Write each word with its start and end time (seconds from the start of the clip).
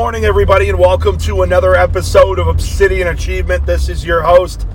morning, 0.00 0.24
everybody, 0.24 0.70
and 0.70 0.78
welcome 0.78 1.18
to 1.18 1.42
another 1.42 1.74
episode 1.76 2.38
of 2.38 2.46
Obsidian 2.46 3.08
Achievement. 3.08 3.66
This 3.66 3.90
is 3.90 4.02
your 4.02 4.22
host, 4.22 4.66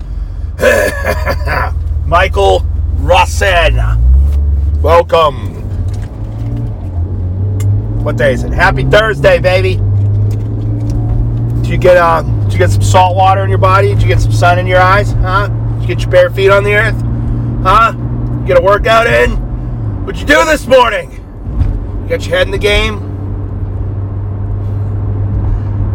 Michael 2.06 2.60
Rossan. 2.98 4.00
Welcome. 4.80 5.54
What 8.04 8.16
day 8.16 8.34
is 8.34 8.44
it? 8.44 8.52
Happy 8.52 8.84
Thursday, 8.84 9.40
baby. 9.40 9.74
Did 11.62 11.72
you 11.72 11.76
get 11.76 11.96
uh, 11.96 12.22
did 12.22 12.52
you 12.52 12.58
get 12.60 12.70
some 12.70 12.82
salt 12.82 13.16
water 13.16 13.42
in 13.42 13.48
your 13.48 13.58
body? 13.58 13.88
Did 13.88 14.02
you 14.02 14.08
get 14.08 14.20
some 14.20 14.30
sun 14.30 14.60
in 14.60 14.68
your 14.68 14.80
eyes? 14.80 15.10
Huh? 15.10 15.48
Did 15.48 15.82
you 15.82 15.88
get 15.88 16.02
your 16.02 16.10
bare 16.12 16.30
feet 16.30 16.50
on 16.50 16.62
the 16.62 16.76
earth? 16.76 17.02
Huh? 17.64 17.94
You 18.42 18.46
get 18.46 18.58
a 18.58 18.62
workout 18.62 19.08
in? 19.08 19.32
What'd 20.06 20.20
you 20.20 20.26
do 20.26 20.44
this 20.44 20.68
morning? 20.68 21.10
You 22.04 22.10
got 22.10 22.24
your 22.24 22.36
head 22.36 22.46
in 22.46 22.52
the 22.52 22.58
game? 22.58 23.05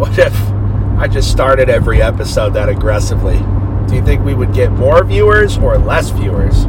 What 0.01 0.17
if 0.17 0.35
I 0.97 1.07
just 1.07 1.29
started 1.29 1.69
every 1.69 2.01
episode 2.01 2.55
that 2.55 2.69
aggressively? 2.69 3.37
Do 3.87 3.95
you 3.95 4.03
think 4.03 4.25
we 4.25 4.33
would 4.33 4.51
get 4.51 4.71
more 4.71 5.03
viewers 5.03 5.59
or 5.59 5.77
less 5.77 6.09
viewers? 6.09 6.65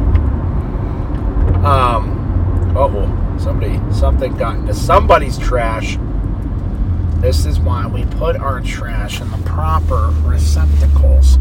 Um, 1.65 2.75
oh, 2.77 3.37
somebody, 3.39 3.81
something 3.91 4.35
got 4.35 4.57
into 4.57 4.75
somebody's 4.75 5.39
trash. 5.39 5.97
This 7.21 7.47
is 7.47 7.59
why 7.59 7.87
we 7.87 8.05
put 8.05 8.35
our 8.35 8.61
trash 8.61 9.19
in 9.19 9.31
the 9.31 9.37
proper 9.37 10.13
receptacles. 10.21 11.39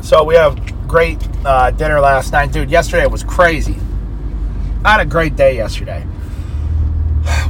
So 0.00 0.24
we 0.24 0.34
have 0.34 0.88
great 0.88 1.18
uh, 1.44 1.72
dinner 1.72 2.00
last 2.00 2.32
night, 2.32 2.52
dude. 2.52 2.70
Yesterday 2.70 3.04
was 3.04 3.22
crazy. 3.22 3.76
I 4.82 4.92
had 4.92 5.00
a 5.00 5.04
great 5.04 5.36
day 5.36 5.56
yesterday 5.56 6.06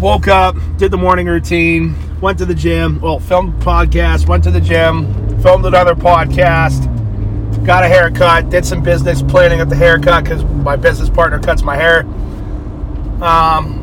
woke 0.02 0.27
up, 0.27 0.56
did 0.79 0.91
the 0.91 0.98
morning 0.98 1.29
routine, 1.29 1.95
went 2.20 2.37
to 2.37 2.45
the 2.45 2.56
gym, 2.56 3.01
well, 3.01 3.20
filmed 3.20 3.55
podcast, 3.62 4.27
went 4.27 4.42
to 4.42 4.50
the 4.50 4.61
gym, 4.61 5.06
filmed 5.42 5.64
another 5.64 5.94
podcast, 5.94 6.84
got 7.64 7.84
a 7.84 7.89
haircut, 7.89 8.50
did 8.50 8.67
some 8.67 8.83
business 8.83 9.22
planning 9.22 9.61
at 9.61 9.69
the 9.69 9.77
haircut 9.77 10.25
because 10.25 10.42
my 10.42 10.75
business 10.75 11.09
partner 11.09 11.39
cuts 11.39 11.62
my 11.62 11.77
hair. 11.77 12.00
Um, 13.22 13.78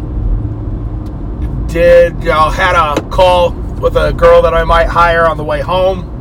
did, 1.69 2.21
you 2.21 2.31
know, 2.31 2.49
had 2.49 2.75
a 2.75 3.01
call 3.09 3.51
with 3.51 3.95
a 3.95 4.11
girl 4.11 4.41
that 4.41 4.53
I 4.53 4.65
might 4.65 4.87
hire 4.87 5.25
on 5.25 5.37
the 5.37 5.45
way 5.45 5.61
home. 5.61 6.17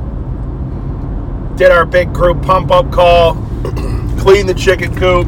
Did 1.57 1.73
our 1.73 1.85
big 1.85 2.13
group 2.15 2.41
pump 2.43 2.71
up 2.71 2.93
call, 2.93 3.35
cleaned 4.21 4.49
the 4.49 4.55
chicken 4.55 4.95
coop, 4.95 5.27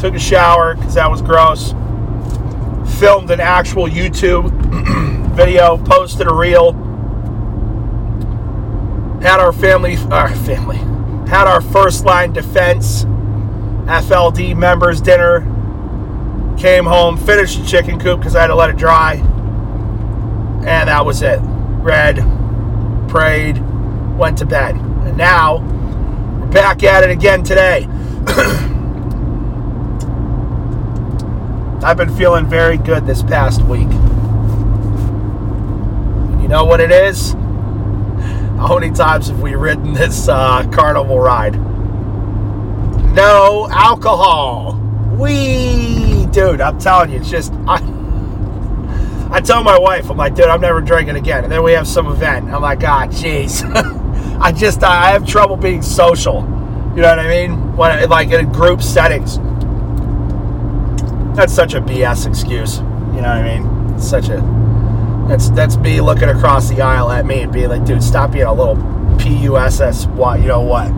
took 0.00 0.14
a 0.14 0.18
shower 0.18 0.74
because 0.74 0.94
that 0.94 1.08
was 1.08 1.22
gross 1.22 1.72
filmed 3.02 3.32
an 3.32 3.40
actual 3.40 3.88
YouTube 3.88 4.48
video, 5.34 5.76
posted 5.76 6.28
a 6.28 6.32
reel, 6.32 6.72
had 9.20 9.40
our 9.40 9.52
family, 9.52 9.96
our 10.12 10.32
family, 10.32 10.76
had 11.28 11.48
our 11.48 11.60
first 11.60 12.04
line 12.04 12.32
defense 12.32 13.02
FLD 13.86 14.56
members 14.56 15.00
dinner, 15.00 15.40
came 16.56 16.84
home, 16.84 17.16
finished 17.16 17.58
the 17.58 17.66
chicken 17.66 17.98
coop 17.98 18.20
because 18.20 18.36
I 18.36 18.42
had 18.42 18.46
to 18.46 18.54
let 18.54 18.70
it 18.70 18.76
dry, 18.76 19.14
and 20.64 20.88
that 20.88 21.04
was 21.04 21.22
it. 21.22 21.40
Read, 21.42 22.18
prayed, 23.08 23.58
went 24.16 24.38
to 24.38 24.46
bed. 24.46 24.76
And 24.76 25.16
now 25.16 25.56
we're 26.38 26.52
back 26.52 26.84
at 26.84 27.02
it 27.02 27.10
again 27.10 27.42
today. 27.42 27.88
I've 31.84 31.96
been 31.96 32.14
feeling 32.14 32.46
very 32.46 32.78
good 32.78 33.06
this 33.06 33.24
past 33.24 33.60
week. 33.62 33.90
You 36.40 36.48
know 36.48 36.64
what 36.64 36.80
it 36.80 36.92
is? 36.92 37.32
How 38.62 38.78
many 38.78 38.92
times 38.92 39.26
have 39.26 39.40
we 39.40 39.56
ridden 39.56 39.92
this 39.92 40.28
uh, 40.28 40.64
carnival 40.70 41.18
ride? 41.18 41.54
No 43.14 43.68
alcohol. 43.72 44.78
We, 45.18 46.26
dude, 46.30 46.60
I'm 46.60 46.78
telling 46.78 47.10
you, 47.10 47.18
it's 47.18 47.28
just 47.28 47.52
I. 47.66 47.80
I 49.32 49.40
tell 49.40 49.64
my 49.64 49.78
wife, 49.78 50.10
I'm 50.10 50.18
like, 50.18 50.34
dude, 50.34 50.44
I'm 50.44 50.60
never 50.60 50.82
drinking 50.82 51.16
again. 51.16 51.42
And 51.42 51.50
then 51.50 51.62
we 51.62 51.72
have 51.72 51.88
some 51.88 52.06
event. 52.06 52.50
I'm 52.52 52.60
like, 52.60 52.84
ah, 52.84 53.06
jeez. 53.06 53.64
I 54.40 54.52
just 54.52 54.84
I 54.84 55.10
have 55.10 55.26
trouble 55.26 55.56
being 55.56 55.82
social. 55.82 56.42
You 56.94 57.00
know 57.00 57.08
what 57.08 57.18
I 57.18 57.28
mean? 57.28 57.74
When 57.76 58.08
like 58.08 58.30
in 58.30 58.52
group 58.52 58.82
settings 58.82 59.38
that's 61.34 61.52
such 61.52 61.74
a 61.74 61.80
BS 61.80 62.26
excuse. 62.26 62.78
You 62.78 63.20
know 63.20 63.28
what 63.28 63.38
I 63.38 63.58
mean? 63.58 63.94
It's 63.94 64.08
such 64.08 64.28
a 64.28 64.40
that's 65.28 65.50
that's 65.50 65.76
me 65.76 66.00
looking 66.00 66.28
across 66.28 66.68
the 66.68 66.82
aisle 66.82 67.10
at 67.10 67.24
me 67.24 67.40
and 67.40 67.52
being 67.52 67.68
like, 67.68 67.84
dude, 67.84 68.02
stop 68.02 68.32
being 68.32 68.44
a 68.44 68.52
little 68.52 68.76
puss 69.16 70.06
what 70.06 70.40
you 70.40 70.46
know 70.48 70.60
what. 70.60 70.90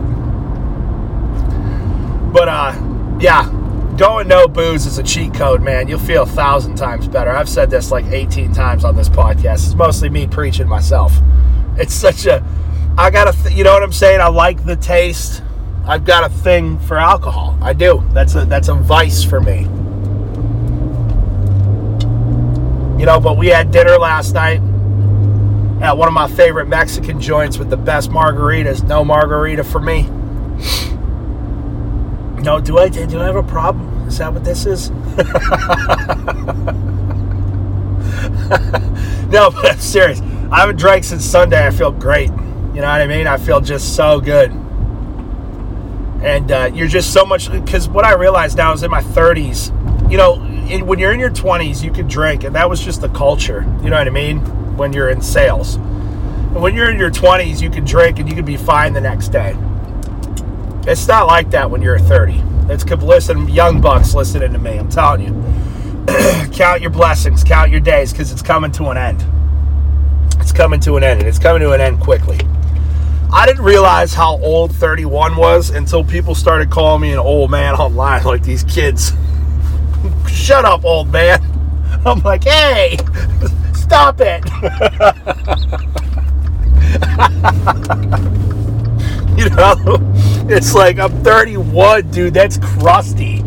But 2.32 2.48
uh 2.48 2.72
yeah, 3.20 3.48
going 3.96 4.28
no 4.28 4.48
booze 4.48 4.86
is 4.86 4.98
a 4.98 5.02
cheat 5.02 5.34
code, 5.34 5.62
man. 5.62 5.88
You'll 5.88 5.98
feel 6.00 6.24
a 6.24 6.26
thousand 6.26 6.76
times 6.76 7.06
better. 7.06 7.30
I've 7.30 7.48
said 7.48 7.70
this 7.70 7.90
like 7.90 8.06
18 8.06 8.52
times 8.52 8.84
on 8.84 8.96
this 8.96 9.08
podcast. 9.08 9.66
It's 9.66 9.74
mostly 9.74 10.08
me 10.08 10.26
preaching 10.26 10.68
myself. 10.68 11.12
It's 11.76 11.94
such 11.94 12.26
a 12.26 12.44
I 12.96 13.10
got 13.10 13.28
a 13.28 13.42
th- 13.42 13.54
you 13.54 13.64
know 13.64 13.72
what 13.72 13.82
I'm 13.82 13.92
saying? 13.92 14.20
I 14.20 14.28
like 14.28 14.64
the 14.64 14.76
taste. 14.76 15.42
I've 15.86 16.04
got 16.04 16.24
a 16.24 16.32
thing 16.32 16.78
for 16.78 16.96
alcohol. 16.96 17.58
I 17.60 17.72
do. 17.72 18.02
That's 18.12 18.34
a 18.34 18.44
that's 18.46 18.68
a 18.68 18.74
vice 18.74 19.22
for 19.22 19.40
me. 19.40 19.68
You 22.98 23.06
know, 23.06 23.20
but 23.20 23.36
we 23.36 23.48
had 23.48 23.70
dinner 23.70 23.98
last 23.98 24.34
night 24.34 24.60
at 25.82 25.96
one 25.96 26.08
of 26.08 26.14
my 26.14 26.28
favorite 26.28 26.66
Mexican 26.66 27.20
joints 27.20 27.58
with 27.58 27.68
the 27.68 27.76
best 27.76 28.10
margaritas. 28.10 28.82
No 28.86 29.04
margarita 29.04 29.64
for 29.64 29.80
me. 29.80 30.08
No, 32.42 32.60
do 32.60 32.78
I 32.78 32.88
do 32.88 33.20
I 33.20 33.24
have 33.24 33.36
a 33.36 33.42
problem? 33.42 34.06
Is 34.06 34.18
that 34.18 34.32
what 34.32 34.44
this 34.44 34.66
is? 34.66 34.90
no, 39.30 39.50
but 39.50 39.72
I'm 39.72 39.78
serious. 39.78 40.20
I 40.50 40.60
haven't 40.60 40.76
drank 40.76 41.04
since 41.04 41.24
Sunday. 41.24 41.66
I 41.66 41.70
feel 41.70 41.90
great. 41.90 42.28
You 42.28 42.80
know 42.80 42.88
what 42.88 43.00
I 43.00 43.06
mean? 43.06 43.26
I 43.26 43.38
feel 43.38 43.60
just 43.60 43.96
so 43.96 44.20
good. 44.20 44.50
And 46.22 46.50
uh, 46.50 46.70
you're 46.72 46.88
just 46.88 47.12
so 47.12 47.24
much 47.24 47.50
because 47.50 47.88
what 47.88 48.04
I 48.04 48.14
realize 48.14 48.54
now 48.54 48.72
is 48.72 48.82
in 48.82 48.90
my 48.90 49.02
30s, 49.02 50.10
you 50.10 50.16
know, 50.16 50.36
in, 50.70 50.86
when 50.86 50.98
you're 50.98 51.12
in 51.12 51.20
your 51.20 51.30
20s, 51.30 51.82
you 51.82 51.92
can 51.92 52.06
drink, 52.06 52.44
and 52.44 52.54
that 52.54 52.68
was 52.68 52.80
just 52.80 53.00
the 53.00 53.08
culture. 53.10 53.62
You 53.82 53.90
know 53.90 53.98
what 53.98 54.06
I 54.06 54.10
mean? 54.10 54.38
When 54.76 54.92
you're 54.92 55.10
in 55.10 55.20
sales. 55.20 55.76
And 55.76 56.62
when 56.62 56.74
you're 56.74 56.90
in 56.90 56.98
your 56.98 57.10
20s, 57.10 57.60
you 57.60 57.70
can 57.70 57.84
drink 57.84 58.18
and 58.18 58.28
you 58.28 58.34
can 58.34 58.44
be 58.44 58.56
fine 58.56 58.92
the 58.92 59.00
next 59.00 59.28
day. 59.28 59.56
It's 60.86 61.08
not 61.08 61.26
like 61.26 61.50
that 61.50 61.70
when 61.70 61.82
you're 61.82 61.98
30. 61.98 62.42
It's 62.68 62.84
listen, 62.84 63.48
young 63.48 63.80
bucks 63.80 64.14
listening 64.14 64.52
to 64.52 64.58
me. 64.58 64.78
I'm 64.78 64.88
telling 64.88 65.22
you, 65.22 66.52
count 66.52 66.80
your 66.80 66.90
blessings, 66.90 67.42
count 67.42 67.70
your 67.70 67.80
days, 67.80 68.12
because 68.12 68.32
it's 68.32 68.42
coming 68.42 68.70
to 68.72 68.86
an 68.86 68.96
end. 68.96 69.24
It's 70.40 70.52
coming 70.52 70.80
to 70.80 70.96
an 70.96 71.04
end, 71.04 71.20
and 71.20 71.28
it's 71.28 71.38
coming 71.38 71.60
to 71.62 71.72
an 71.72 71.80
end 71.80 72.00
quickly. 72.00 72.38
I 73.32 73.46
didn't 73.46 73.64
realize 73.64 74.14
how 74.14 74.38
old 74.38 74.72
31 74.72 75.36
was 75.36 75.70
until 75.70 76.04
people 76.04 76.34
started 76.34 76.70
calling 76.70 77.02
me 77.02 77.12
an 77.12 77.18
old 77.18 77.50
man 77.50 77.74
online, 77.80 78.22
like 78.24 78.42
these 78.42 78.62
kids. 78.64 79.12
Shut 80.28 80.64
up, 80.64 80.84
old 80.84 81.10
man. 81.10 81.40
I'm 82.06 82.20
like, 82.20 82.44
hey, 82.44 82.96
stop 83.72 84.20
it. 84.20 84.44
you 89.38 89.48
know, 89.50 89.76
it's 90.48 90.74
like 90.74 90.98
I'm 90.98 91.22
31, 91.22 92.10
dude. 92.10 92.34
That's 92.34 92.58
crusty. 92.58 93.42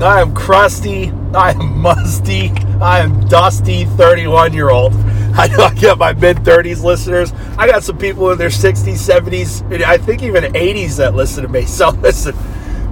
I 0.00 0.20
am 0.20 0.34
crusty. 0.34 1.10
I 1.34 1.50
am 1.50 1.80
musty. 1.80 2.50
I 2.80 3.00
am 3.00 3.26
dusty 3.28 3.84
31 3.84 4.52
year 4.52 4.70
old. 4.70 4.92
I 5.36 5.48
got 5.80 5.98
my 5.98 6.12
mid 6.12 6.38
30s 6.38 6.84
listeners. 6.84 7.32
I 7.58 7.66
got 7.66 7.82
some 7.82 7.98
people 7.98 8.30
in 8.30 8.38
their 8.38 8.50
60s, 8.50 8.94
70s, 8.94 9.82
I 9.82 9.98
think 9.98 10.22
even 10.22 10.44
80s 10.44 10.96
that 10.98 11.14
listen 11.14 11.42
to 11.42 11.48
me. 11.48 11.64
So 11.64 11.90
listen, 11.90 12.36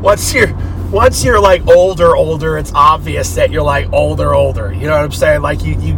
once 0.01 0.35
you're 0.35 0.53
once 0.93 1.25
you're 1.25 1.41
like 1.41 1.67
older, 1.67 2.15
older, 2.15 2.59
it's 2.59 2.71
obvious 2.75 3.35
that 3.35 3.51
you're 3.51 3.63
like 3.63 3.91
older, 3.93 4.35
older. 4.35 4.73
You 4.73 4.83
know 4.83 4.97
what 4.97 5.05
I'm 5.05 5.13
saying? 5.13 5.41
Like 5.41 5.65
you, 5.65 5.75
you 5.81 5.95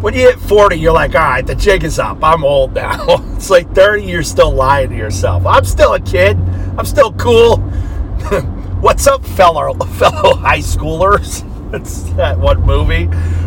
when 0.00 0.12
you 0.12 0.20
hit 0.20 0.38
40, 0.40 0.76
you're 0.76 0.92
like, 0.92 1.14
all 1.14 1.22
right, 1.22 1.46
the 1.46 1.54
jig 1.54 1.84
is 1.84 1.98
up. 2.00 2.22
I'm 2.22 2.44
old 2.44 2.74
now. 2.74 3.22
it's 3.36 3.48
like 3.48 3.72
30, 3.74 4.04
you're 4.04 4.24
still 4.24 4.52
lying 4.52 4.90
to 4.90 4.96
yourself. 4.96 5.46
I'm 5.46 5.64
still 5.64 5.94
a 5.94 6.00
kid. 6.00 6.36
I'm 6.76 6.84
still 6.84 7.12
cool. 7.12 7.58
What's 8.80 9.06
up, 9.06 9.24
fellow 9.24 9.72
fellow 9.72 10.34
high 10.36 10.58
schoolers? 10.58 11.48
It's 11.74 12.04
that 12.12 12.38
one 12.38 12.60
movie 12.60 13.06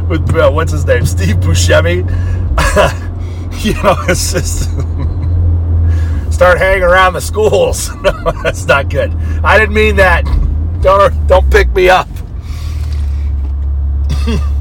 with 0.10 0.36
uh, 0.36 0.52
what's 0.52 0.74
his 0.74 0.84
name, 0.84 1.06
Steve 1.06 1.38
Buscemi. 1.38 2.00
you 3.64 3.74
know, 3.76 3.96
it's 4.10 4.34
just 4.34 4.70
start 6.34 6.58
hanging 6.58 6.84
around 6.84 7.14
the 7.14 7.22
schools. 7.22 7.90
no, 8.02 8.12
that's 8.44 8.66
not 8.66 8.90
good. 8.90 9.14
I 9.46 9.58
didn't 9.58 9.76
mean 9.76 9.96
that. 9.96 10.26
Don't 10.82 11.28
don't 11.28 11.50
pick 11.52 11.70
me 11.74 11.90
up. 11.90 12.08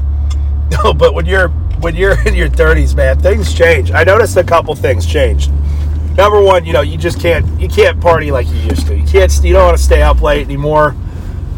No, 0.69 0.93
but 0.93 1.13
when 1.13 1.25
you're 1.25 1.47
when 1.79 1.95
you're 1.95 2.19
in 2.27 2.35
your 2.35 2.49
30s, 2.49 2.93
man, 2.93 3.19
things 3.19 3.53
change. 3.53 3.91
I 3.91 4.03
noticed 4.03 4.35
a 4.35 4.43
couple 4.43 4.75
things 4.75 5.05
changed. 5.05 5.49
Number 6.17 6.41
one, 6.41 6.65
you 6.65 6.73
know, 6.73 6.81
you 6.81 6.97
just 6.97 7.21
can't 7.21 7.45
you 7.59 7.69
can't 7.69 8.01
party 8.01 8.31
like 8.31 8.47
you 8.47 8.55
used 8.55 8.87
to. 8.87 8.97
You 8.97 9.05
can't 9.07 9.33
you 9.43 9.53
don't 9.53 9.65
want 9.65 9.77
to 9.77 9.83
stay 9.83 10.01
up 10.01 10.21
late 10.21 10.45
anymore. 10.45 10.95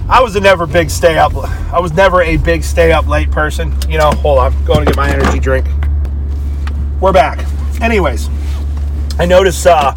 I 0.09 0.21
was 0.21 0.35
a 0.35 0.39
never 0.39 0.67
big 0.67 0.89
stay 0.89 1.17
up. 1.17 1.35
I 1.35 1.79
was 1.79 1.93
never 1.93 2.21
a 2.21 2.37
big 2.37 2.63
stay 2.63 2.91
up 2.91 3.07
late 3.07 3.31
person. 3.31 3.73
You 3.89 3.97
know, 3.97 4.11
hold 4.11 4.39
on, 4.39 4.53
I'm 4.53 4.65
going 4.65 4.79
to 4.79 4.85
get 4.85 4.95
my 4.95 5.09
energy 5.09 5.39
drink. 5.39 5.65
We're 6.99 7.13
back. 7.13 7.39
Anyways, 7.81 8.29
I 9.17 9.25
noticed 9.25 9.65
uh 9.65 9.93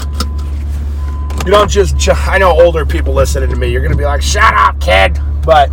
you 1.45 1.51
don't 1.51 1.71
just 1.71 2.09
I 2.09 2.39
know 2.39 2.51
older 2.51 2.87
people 2.87 3.15
listening 3.15 3.51
to 3.51 3.57
me. 3.57 3.69
You're 3.69 3.83
gonna 3.83 3.97
be 3.97 4.05
like, 4.05 4.23
"Shut 4.23 4.55
up, 4.55 4.81
kid," 4.81 5.19
but 5.45 5.71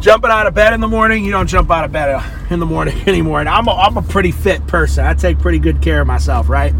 jumping 0.00 0.30
out 0.30 0.46
of 0.46 0.54
bed 0.54 0.72
in 0.72 0.80
the 0.80 0.88
morning, 0.88 1.24
you 1.24 1.30
don't 1.30 1.46
jump 1.46 1.70
out 1.70 1.84
of 1.84 1.92
bed 1.92 2.10
uh, 2.10 2.22
in 2.50 2.58
the 2.58 2.66
morning 2.66 2.96
anymore. 3.08 3.40
And 3.40 3.48
I'm 3.48 3.68
a, 3.68 3.72
I'm 3.72 3.96
a 3.96 4.02
pretty 4.02 4.32
fit 4.32 4.66
person. 4.66 5.04
I 5.04 5.14
take 5.14 5.38
pretty 5.38 5.58
good 5.58 5.80
care 5.80 6.00
of 6.00 6.06
myself, 6.06 6.48
right? 6.48 6.74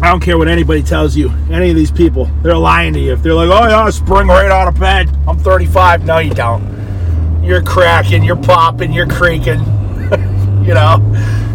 I 0.00 0.08
don't 0.08 0.20
care 0.20 0.36
what 0.36 0.48
anybody 0.48 0.82
tells 0.82 1.14
you. 1.14 1.30
Any 1.50 1.70
of 1.70 1.76
these 1.76 1.92
people, 1.92 2.24
they're 2.42 2.56
lying 2.56 2.92
to 2.94 2.98
you. 2.98 3.12
If 3.12 3.22
they're 3.22 3.34
like, 3.34 3.50
oh 3.50 3.68
yeah, 3.68 3.82
I 3.82 3.90
spring 3.90 4.26
right 4.26 4.50
out 4.50 4.66
of 4.66 4.80
bed. 4.80 5.08
I'm 5.28 5.38
35. 5.38 6.04
No, 6.04 6.18
you 6.18 6.34
don't. 6.34 7.42
You're 7.44 7.62
cracking, 7.62 8.24
you're 8.24 8.36
popping, 8.36 8.92
you're 8.92 9.06
creaking. 9.06 9.58
you 10.64 10.74
know, 10.74 10.98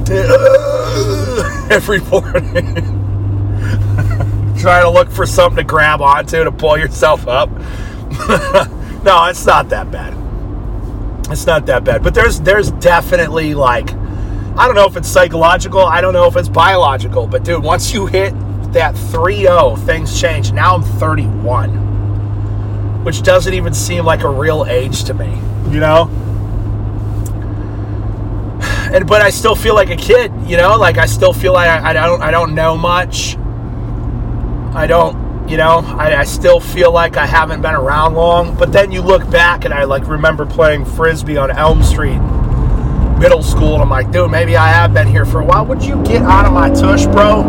every 1.70 2.00
morning. 2.02 2.97
Trying 4.58 4.84
to 4.84 4.90
look 4.90 5.10
for 5.10 5.26
something 5.26 5.58
to 5.58 5.64
grab 5.64 6.02
onto 6.02 6.44
to 6.44 6.52
pull 6.52 6.78
yourself 6.78 7.28
up. 7.28 7.50
no, 9.04 9.26
it's 9.26 9.46
not 9.46 9.70
that 9.70 9.92
bad. 9.92 10.14
It's 11.32 11.46
not 11.46 11.66
that 11.68 11.84
bad. 11.84 12.04
But 12.04 12.14
there's 12.14 12.40
there's 12.40 12.72
definitely 12.72 13.54
like 13.54 13.94
I 14.58 14.66
don't 14.66 14.76
know 14.76 14.88
if 14.88 14.98
it's 14.98 15.08
psychological, 15.08 15.82
I 15.82 16.02
don't 16.02 16.14
know 16.14 16.26
if 16.26 16.36
it's 16.36 16.50
biological, 16.50 17.28
but 17.28 17.44
dude, 17.44 17.64
once 17.64 17.94
you 17.94 18.08
hit 18.08 18.34
that 18.74 18.96
3-0, 18.96 19.86
things 19.86 20.20
change. 20.20 20.52
Now 20.52 20.76
I'm 20.76 20.82
31. 20.82 21.86
Which 23.04 23.22
doesn't 23.22 23.54
even 23.54 23.74
seem 23.74 24.04
like 24.04 24.24
a 24.24 24.30
real 24.30 24.66
age 24.68 25.04
to 25.06 25.14
me, 25.14 25.30
you 25.72 25.80
know? 25.80 26.10
And 28.92 29.06
but 29.06 29.22
I 29.22 29.30
still 29.30 29.56
feel 29.56 29.76
like 29.76 29.90
a 29.90 29.96
kid, 29.96 30.32
you 30.46 30.58
know? 30.58 30.78
Like 30.78 30.98
I 30.98 31.06
still 31.06 31.34
feel 31.34 31.54
like 31.54 31.70
I, 31.70 31.92
I 31.92 31.94
don't 31.94 32.22
I 32.22 32.32
don't 32.32 32.56
know 32.56 32.78
much. 32.78 33.38
I 34.76 34.88
don't 34.88 35.28
you 35.50 35.56
know 35.56 35.80
I, 35.80 36.14
I, 36.14 36.24
still 36.26 36.60
feel 36.60 36.92
like 36.92 37.16
i 37.16 37.26
haven't 37.26 37.62
been 37.62 37.74
around 37.74 38.16
long 38.16 38.58
but 38.58 38.74
then 38.74 38.92
you 38.92 39.02
look 39.02 39.30
back 39.30 39.64
and 39.64 39.74
i 39.74 39.86
like 39.86 40.06
remember 40.08 40.46
playing 40.46 40.84
frisbee 40.84 41.38
on 41.38 41.52
elm 41.52 41.82
street 41.84 42.20
middle 43.18 43.42
school 43.42 43.76
and 43.76 43.82
i'm 43.82 43.90
like 43.90 44.12
dude 44.12 44.30
maybe 44.30 44.58
i 44.58 44.68
have 44.68 44.94
been 44.94 45.08
here 45.08 45.26
for 45.26 45.40
a 45.40 45.46
while. 45.46 45.66
Would 45.66 45.84
you 45.84 46.04
get 46.04 46.22
out 46.24 46.46
of 46.46 46.52
my 46.52 46.70
tush 46.70 47.06
bro? 47.06 47.44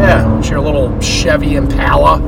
Yeah 0.00 0.38
it's 0.38 0.50
your 0.50 0.60
little 0.60 0.98
chevy 1.00 1.56
impala? 1.56 2.20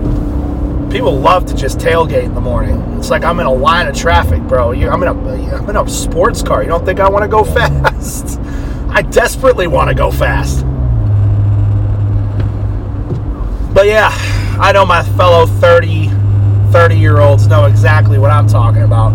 People 0.91 1.19
love 1.19 1.45
to 1.47 1.55
just 1.55 1.79
tailgate 1.79 2.23
in 2.23 2.35
the 2.35 2.41
morning. 2.41 2.81
It's 2.97 3.11
like 3.11 3.23
i'm 3.23 3.39
in 3.39 3.47
a 3.47 3.53
line 3.53 3.87
of 3.87 3.95
traffic 3.95 4.41
bro. 4.45 4.73
I'm 4.73 5.03
in 5.03 5.09
a 5.09 5.55
i'm 5.57 5.69
in 5.69 5.77
a 5.77 5.89
sports 5.91 6.43
car. 6.43 6.63
You 6.63 6.69
don't 6.69 6.87
think 6.87 7.01
i 7.01 7.09
want 7.09 7.25
to 7.25 7.29
go 7.29 7.45
fast? 7.55 8.41
I 8.89 9.03
desperately 9.03 9.67
want 9.67 9.91
to 9.91 9.95
go 9.95 10.11
fast 10.11 10.64
but 13.75 13.87
yeah, 13.87 14.11
I 14.61 14.71
know 14.73 14.87
my 14.87 15.03
fellow 15.03 15.47
30, 15.47 16.09
30 16.71 16.97
year 16.97 17.19
olds 17.19 17.49
know 17.49 17.65
exactly 17.65 18.19
what 18.19 18.31
I'm 18.31 18.47
talking 18.47 18.83
about. 18.83 19.13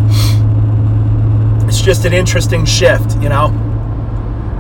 It's 1.65 1.81
just 1.81 2.03
an 2.03 2.13
interesting 2.13 2.65
shift, 2.65 3.15
you 3.21 3.29
know? 3.29 3.47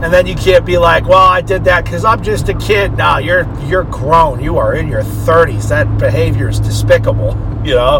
And 0.01 0.13
then 0.13 0.25
you 0.25 0.35
can't 0.35 0.65
be 0.65 0.77
like, 0.77 1.05
well, 1.09 1.27
I 1.27 1.41
did 1.41 1.65
that 1.65 1.83
because 1.83 2.05
I'm 2.05 2.23
just 2.23 2.47
a 2.47 2.53
kid. 2.53 2.97
No, 2.97 3.17
you're 3.17 3.45
you're 3.65 3.83
grown. 3.83 4.41
You 4.41 4.57
are 4.57 4.75
in 4.75 4.87
your 4.87 5.01
30s. 5.01 5.67
That 5.67 5.97
behavior 5.97 6.47
is 6.47 6.61
despicable, 6.61 7.37
you 7.65 7.75
know? 7.75 7.99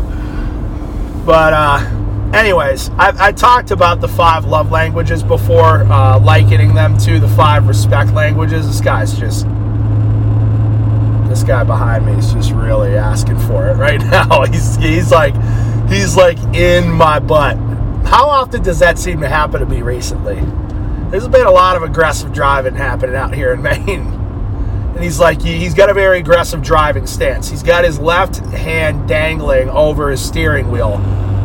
But 1.26 1.52
uh, 1.52 2.32
anyways, 2.34 2.90
I, 2.92 3.28
I, 3.28 3.32
talked 3.34 3.72
about 3.72 4.00
the 4.00 4.08
five 4.08 4.46
love 4.46 4.72
languages 4.72 5.24
before, 5.24 5.84
uh, 5.92 6.20
likening 6.20 6.74
them 6.74 6.98
to 7.00 7.20
the 7.20 7.28
five 7.28 7.68
respect 7.68 8.14
languages. 8.14 8.66
This 8.66 8.80
guy's 8.80 9.20
just 9.20 9.46
this 11.30 11.44
guy 11.44 11.64
behind 11.64 12.06
me 12.06 12.14
is 12.14 12.34
just 12.34 12.52
really 12.52 12.98
asking 12.98 13.38
for 13.40 13.70
it 13.70 13.74
right 13.78 14.02
now. 14.02 14.46
He's 14.46 14.76
he's 14.78 15.12
like 15.12 15.36
he's 15.88 16.18
like 16.18 16.40
in 16.54 16.90
my 16.90 17.20
butt. 17.20 17.56
How 18.06 18.28
often 18.28 18.64
does 18.64 18.80
that 18.80 18.98
seem 18.98 19.22
to 19.22 19.30
happen 19.30 19.60
to 19.60 19.66
me 19.66 19.82
recently? 19.82 20.42
There's 21.12 21.28
been 21.28 21.46
a 21.46 21.52
lot 21.52 21.76
of 21.76 21.84
aggressive 21.84 22.34
driving 22.34 22.76
happening 22.76 23.16
out 23.16 23.34
here 23.34 23.54
in 23.54 23.62
Maine. 23.64 24.08
And 24.96 25.04
he's 25.04 25.20
like 25.20 25.42
he's 25.42 25.76
got 25.76 25.90
a 25.90 25.94
very 25.94 26.20
aggressive 26.20 26.62
driving 26.62 27.06
stance. 27.06 27.48
He's 27.48 27.64
got 27.64 27.84
his 27.84 28.00
left 28.00 28.38
hand 28.38 29.08
dangling 29.08 29.70
over 29.70 30.10
his 30.10 30.26
steering 30.26 30.72
wheel 30.72 30.96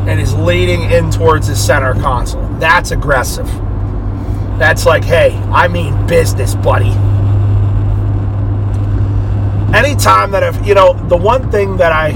and 0.09 0.21
is 0.21 0.35
leaning 0.35 0.91
in 0.91 1.11
towards 1.11 1.47
his 1.47 1.65
center 1.65 1.95
console. 1.95 2.47
That's 2.59 2.91
aggressive. 2.91 3.47
That's 4.59 4.87
like, 4.87 5.05
hey, 5.05 5.35
I 5.53 5.69
mean 5.69 6.07
business, 6.07 6.55
buddy 6.55 6.95
anytime 9.75 10.31
that 10.31 10.43
if 10.43 10.67
you 10.67 10.75
know 10.75 10.95
the 11.09 11.17
one 11.17 11.51
thing 11.51 11.77
that 11.79 11.93
I 11.93 12.11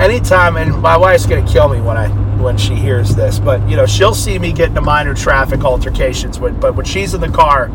anytime 0.00 0.56
and 0.56 0.80
my 0.80 0.96
wife's 0.96 1.26
gonna 1.26 1.46
kill 1.46 1.68
me 1.68 1.80
when 1.80 1.96
I 1.96 2.08
when 2.40 2.56
she 2.56 2.74
hears 2.74 3.14
this, 3.14 3.38
but 3.38 3.66
you 3.68 3.76
know 3.76 3.86
she'll 3.86 4.14
see 4.14 4.38
me 4.38 4.52
get 4.52 4.68
into 4.68 4.80
minor 4.80 5.14
traffic 5.14 5.64
altercations. 5.64 6.38
With, 6.38 6.60
but 6.60 6.74
when 6.74 6.86
she's 6.86 7.14
in 7.14 7.20
the 7.20 7.28
car, 7.28 7.70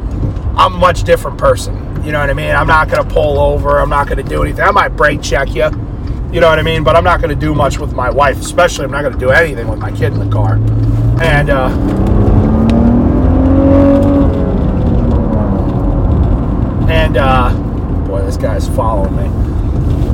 I'm 0.58 0.74
a 0.74 0.78
much 0.78 1.04
different 1.04 1.38
person. 1.38 1.76
You 2.04 2.12
know 2.12 2.20
what 2.20 2.30
I 2.30 2.34
mean? 2.34 2.52
I'm 2.52 2.68
not 2.68 2.90
gonna 2.90 3.10
pull 3.10 3.40
over. 3.40 3.80
I'm 3.80 3.90
not 3.90 4.08
gonna 4.08 4.24
do 4.24 4.44
anything. 4.44 4.64
I 4.64 4.72
might 4.72 4.90
brake 4.90 5.22
check 5.22 5.50
you. 5.54 5.66
You 6.32 6.42
know 6.42 6.50
what 6.50 6.60
I 6.60 6.64
mean? 6.64 6.84
But 6.84 6.96
I'm 6.96 7.04
not 7.04 7.22
gonna 7.22 7.36
do 7.36 7.54
much 7.54 7.80
with 7.80 7.94
my 7.94 8.10
wife. 8.10 8.40
Especially, 8.40 8.86
I'm 8.86 8.92
not 8.92 9.04
gonna 9.04 9.18
do 9.18 9.32
anything 9.32 9.68
with 9.68 9.80
my 9.80 9.92
kid 9.92 10.14
in 10.14 10.20
the 10.20 10.30
car. 10.30 10.56
And 11.22 11.50
uh, 11.50 11.70
and 16.90 17.18
uh, 17.18 17.67
this 18.28 18.38
guy's 18.38 18.68
following 18.68 19.16
me. 19.16 19.24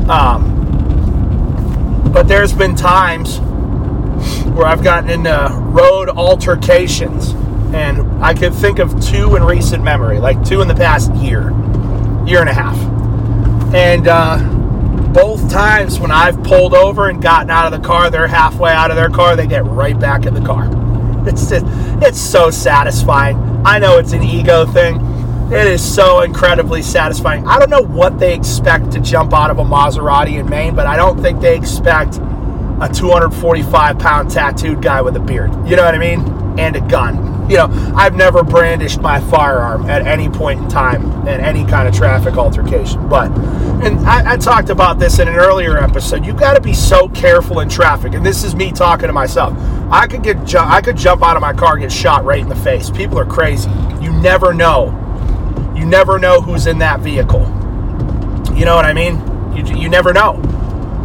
Um, 0.08 0.52
but 2.14 2.28
there's 2.28 2.54
been 2.54 2.76
times 2.76 3.40
where 4.52 4.68
I've 4.68 4.84
gotten 4.84 5.10
into 5.10 5.50
road 5.72 6.10
altercations, 6.10 7.32
and 7.74 8.24
I 8.24 8.36
could 8.36 8.54
think 8.54 8.78
of 8.78 9.04
two 9.04 9.36
in 9.36 9.44
recent 9.44 9.84
memory, 9.84 10.20
like 10.20 10.46
two 10.46 10.62
in 10.62 10.68
the 10.68 10.76
past 10.76 11.12
year, 11.16 11.50
year 12.26 12.40
and 12.40 12.50
a 12.50 12.54
half. 12.54 12.78
And 13.74 14.08
uh, 14.08 14.38
both 15.12 15.50
times 15.50 16.00
when 16.00 16.12
I've 16.12 16.44
pulled 16.44 16.76
over 16.76 17.10
and 17.10 17.20
gotten 17.20 17.50
out 17.50 17.74
of 17.74 17.82
the 17.82 17.86
car, 17.86 18.12
they're 18.12 18.28
halfway 18.28 18.72
out 18.72 18.92
of 18.92 18.96
their 18.96 19.10
car, 19.10 19.36
they 19.36 19.48
get 19.48 19.66
right 19.66 20.00
back 20.00 20.28
in 20.28 20.36
the 20.36 20.42
car. 20.42 20.70
It's 21.26 21.50
just, 21.50 21.66
it's 22.04 22.20
so 22.20 22.52
satisfying. 22.52 23.38
I 23.66 23.80
know 23.80 23.98
it's 23.98 24.12
an 24.12 24.24
ego 24.24 24.66
thing 24.66 25.13
it 25.54 25.68
is 25.68 25.84
so 25.84 26.22
incredibly 26.22 26.82
satisfying. 26.82 27.46
I 27.46 27.60
don't 27.60 27.70
know 27.70 27.84
what 27.84 28.18
they 28.18 28.34
expect 28.34 28.92
to 28.94 29.00
jump 29.00 29.34
out 29.34 29.52
of 29.52 29.60
a 29.60 29.64
Maserati 29.64 30.40
in 30.40 30.50
Maine, 30.50 30.74
but 30.76 30.88
I 30.88 30.96
don't 30.96 31.22
think 31.22 31.42
they 31.42 31.56
expect 31.56 32.16
a 32.82 32.90
245 32.92 34.00
pound 34.00 34.32
tattooed 34.32 34.82
guy 34.82 35.02
with 35.02 35.16
a 35.16 35.20
beard. 35.20 35.52
You 35.68 35.76
know 35.76 35.84
what 35.84 35.94
I 35.94 36.00
mean? 36.00 36.22
And 36.60 36.76
a 36.76 36.82
gun. 36.82 37.50
You 37.50 37.58
know, 37.58 37.94
I've 37.96 38.16
never 38.16 38.42
brandished 38.44 39.00
my 39.00 39.20
firearm 39.30 39.90
at 39.90 40.08
any 40.08 40.28
point 40.28 40.62
in 40.62 40.70
time 40.70 41.28
in 41.28 41.40
any 41.40 41.66
kind 41.66 41.88
of 41.88 41.94
traffic 41.94 42.36
altercation. 42.36 43.08
But, 43.08 43.30
and 43.86 44.00
I, 44.08 44.34
I 44.34 44.38
talked 44.38 44.70
about 44.70 44.98
this 44.98 45.20
in 45.20 45.28
an 45.28 45.36
earlier 45.36 45.78
episode. 45.78 46.26
You 46.26 46.34
got 46.34 46.56
to 46.56 46.62
be 46.62 46.74
so 46.74 47.10
careful 47.10 47.60
in 47.60 47.70
traffic. 47.70 48.14
And 48.14 48.26
this 48.26 48.44
is 48.44 48.56
me 48.56 48.72
talking 48.72 49.08
to 49.08 49.14
myself. 49.14 49.56
I 49.92 50.08
could 50.08 50.24
get, 50.24 50.56
I 50.56 50.82
could 50.82 50.98
jump 50.98 51.22
out 51.22 51.36
of 51.36 51.42
my 51.42 51.54
car, 51.54 51.78
get 51.78 51.92
shot 51.92 52.24
right 52.24 52.42
in 52.42 52.50
the 52.50 52.56
face. 52.56 52.90
People 52.90 53.20
are 53.20 53.26
crazy. 53.26 53.70
You 54.02 54.12
never 54.14 54.54
know 54.54 55.00
you 55.84 55.90
never 55.90 56.18
know 56.18 56.40
who's 56.40 56.66
in 56.66 56.78
that 56.78 57.02
vehicle. 57.02 57.42
You 58.56 58.64
know 58.64 58.74
what 58.74 58.86
I 58.86 58.94
mean? 58.94 59.18
You, 59.54 59.82
you 59.82 59.90
never 59.90 60.14
know. 60.14 60.40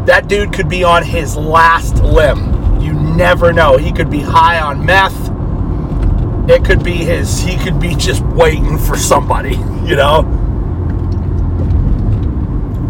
That 0.06 0.28
dude 0.28 0.52
could 0.52 0.68
be 0.68 0.84
on 0.84 1.02
his 1.02 1.36
last 1.36 1.96
limb. 1.96 2.80
You 2.80 2.92
never 2.92 3.52
know. 3.52 3.76
He 3.76 3.90
could 3.90 4.08
be 4.08 4.20
high 4.20 4.60
on 4.60 4.86
meth. 4.86 5.32
It 6.48 6.64
could 6.64 6.84
be 6.84 6.92
his, 6.92 7.40
he 7.40 7.56
could 7.56 7.80
be 7.80 7.96
just 7.96 8.22
waiting 8.22 8.78
for 8.78 8.96
somebody, 8.96 9.56
you 9.84 9.96
know? 9.96 10.22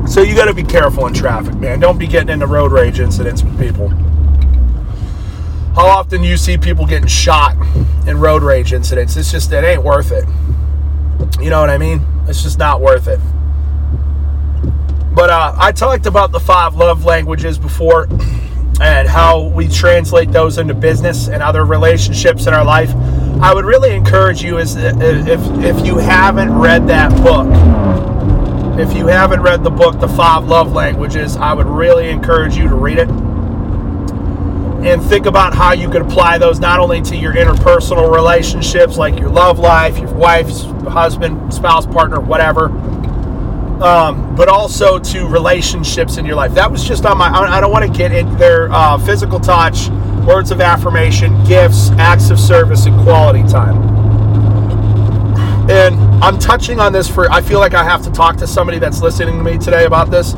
So 0.06 0.20
you 0.20 0.34
got 0.34 0.44
to 0.44 0.54
be 0.54 0.64
careful 0.64 1.06
in 1.06 1.14
traffic, 1.14 1.54
man. 1.54 1.80
Don't 1.80 1.98
be 1.98 2.06
getting 2.06 2.28
into 2.28 2.46
road 2.46 2.70
rage 2.70 3.00
incidents 3.00 3.42
with 3.42 3.58
people. 3.58 3.88
How 5.74 5.86
often 5.86 6.20
do 6.20 6.28
you 6.28 6.36
see 6.36 6.58
people 6.58 6.84
getting 6.84 7.08
shot 7.08 7.56
in 8.06 8.20
road 8.20 8.42
rage 8.42 8.74
incidents? 8.74 9.16
It's 9.16 9.32
just, 9.32 9.50
it 9.52 9.64
ain't 9.64 9.82
worth 9.82 10.12
it. 10.12 10.26
You 11.40 11.50
know 11.50 11.60
what 11.60 11.70
I 11.70 11.78
mean? 11.78 12.04
It's 12.26 12.42
just 12.42 12.58
not 12.58 12.80
worth 12.80 13.08
it. 13.08 13.20
But 15.14 15.30
uh, 15.30 15.54
I 15.56 15.72
talked 15.72 16.06
about 16.06 16.32
the 16.32 16.40
five 16.40 16.76
love 16.76 17.04
languages 17.04 17.58
before, 17.58 18.04
and 18.80 19.08
how 19.08 19.48
we 19.48 19.68
translate 19.68 20.30
those 20.30 20.58
into 20.58 20.74
business 20.74 21.28
and 21.28 21.42
other 21.42 21.64
relationships 21.64 22.46
in 22.46 22.54
our 22.54 22.64
life. 22.64 22.94
I 23.40 23.52
would 23.54 23.64
really 23.64 23.94
encourage 23.94 24.42
you 24.42 24.58
is 24.58 24.76
if 24.76 25.40
if 25.62 25.86
you 25.86 25.98
haven't 25.98 26.52
read 26.52 26.86
that 26.88 27.10
book, 27.22 27.48
if 28.78 28.96
you 28.96 29.06
haven't 29.06 29.42
read 29.42 29.64
the 29.64 29.70
book 29.70 30.00
The 30.00 30.08
Five 30.08 30.44
Love 30.44 30.72
Languages, 30.72 31.36
I 31.36 31.52
would 31.52 31.66
really 31.66 32.08
encourage 32.10 32.56
you 32.56 32.68
to 32.68 32.74
read 32.74 32.98
it 32.98 33.08
and 34.84 35.02
think 35.02 35.26
about 35.26 35.54
how 35.54 35.72
you 35.72 35.90
could 35.90 36.02
apply 36.02 36.38
those 36.38 36.60
not 36.60 36.78
only 36.78 37.00
to 37.02 37.16
your 37.16 37.34
interpersonal 37.34 38.14
relationships 38.14 38.96
like 38.96 39.18
your 39.18 39.28
love 39.28 39.58
life, 39.58 39.98
your 39.98 40.12
wife's 40.14 40.62
husband, 40.88 41.52
spouse, 41.52 41.84
partner, 41.86 42.20
whatever, 42.20 42.66
um, 43.82 44.34
but 44.36 44.48
also 44.48 44.98
to 44.98 45.26
relationships 45.26 46.16
in 46.16 46.24
your 46.24 46.36
life. 46.36 46.54
That 46.54 46.70
was 46.70 46.84
just 46.84 47.06
on 47.06 47.18
my. 47.18 47.28
I 47.28 47.60
don't 47.60 47.72
want 47.72 47.90
to 47.90 47.98
get 47.98 48.12
into 48.12 48.34
their 48.36 48.70
uh, 48.72 48.98
physical 48.98 49.40
touch, 49.40 49.88
words 50.26 50.50
of 50.50 50.60
affirmation, 50.60 51.42
gifts, 51.44 51.90
acts 51.92 52.30
of 52.30 52.38
service, 52.38 52.86
and 52.86 53.00
quality 53.02 53.42
time. 53.44 53.76
And 55.70 55.96
I'm 56.24 56.38
touching 56.38 56.80
on 56.80 56.92
this 56.92 57.08
for. 57.08 57.30
I 57.30 57.40
feel 57.40 57.58
like 57.58 57.74
I 57.74 57.84
have 57.84 58.02
to 58.04 58.10
talk 58.10 58.36
to 58.38 58.46
somebody 58.46 58.78
that's 58.78 59.00
listening 59.00 59.38
to 59.38 59.44
me 59.44 59.58
today 59.58 59.84
about 59.84 60.10
this. 60.10 60.34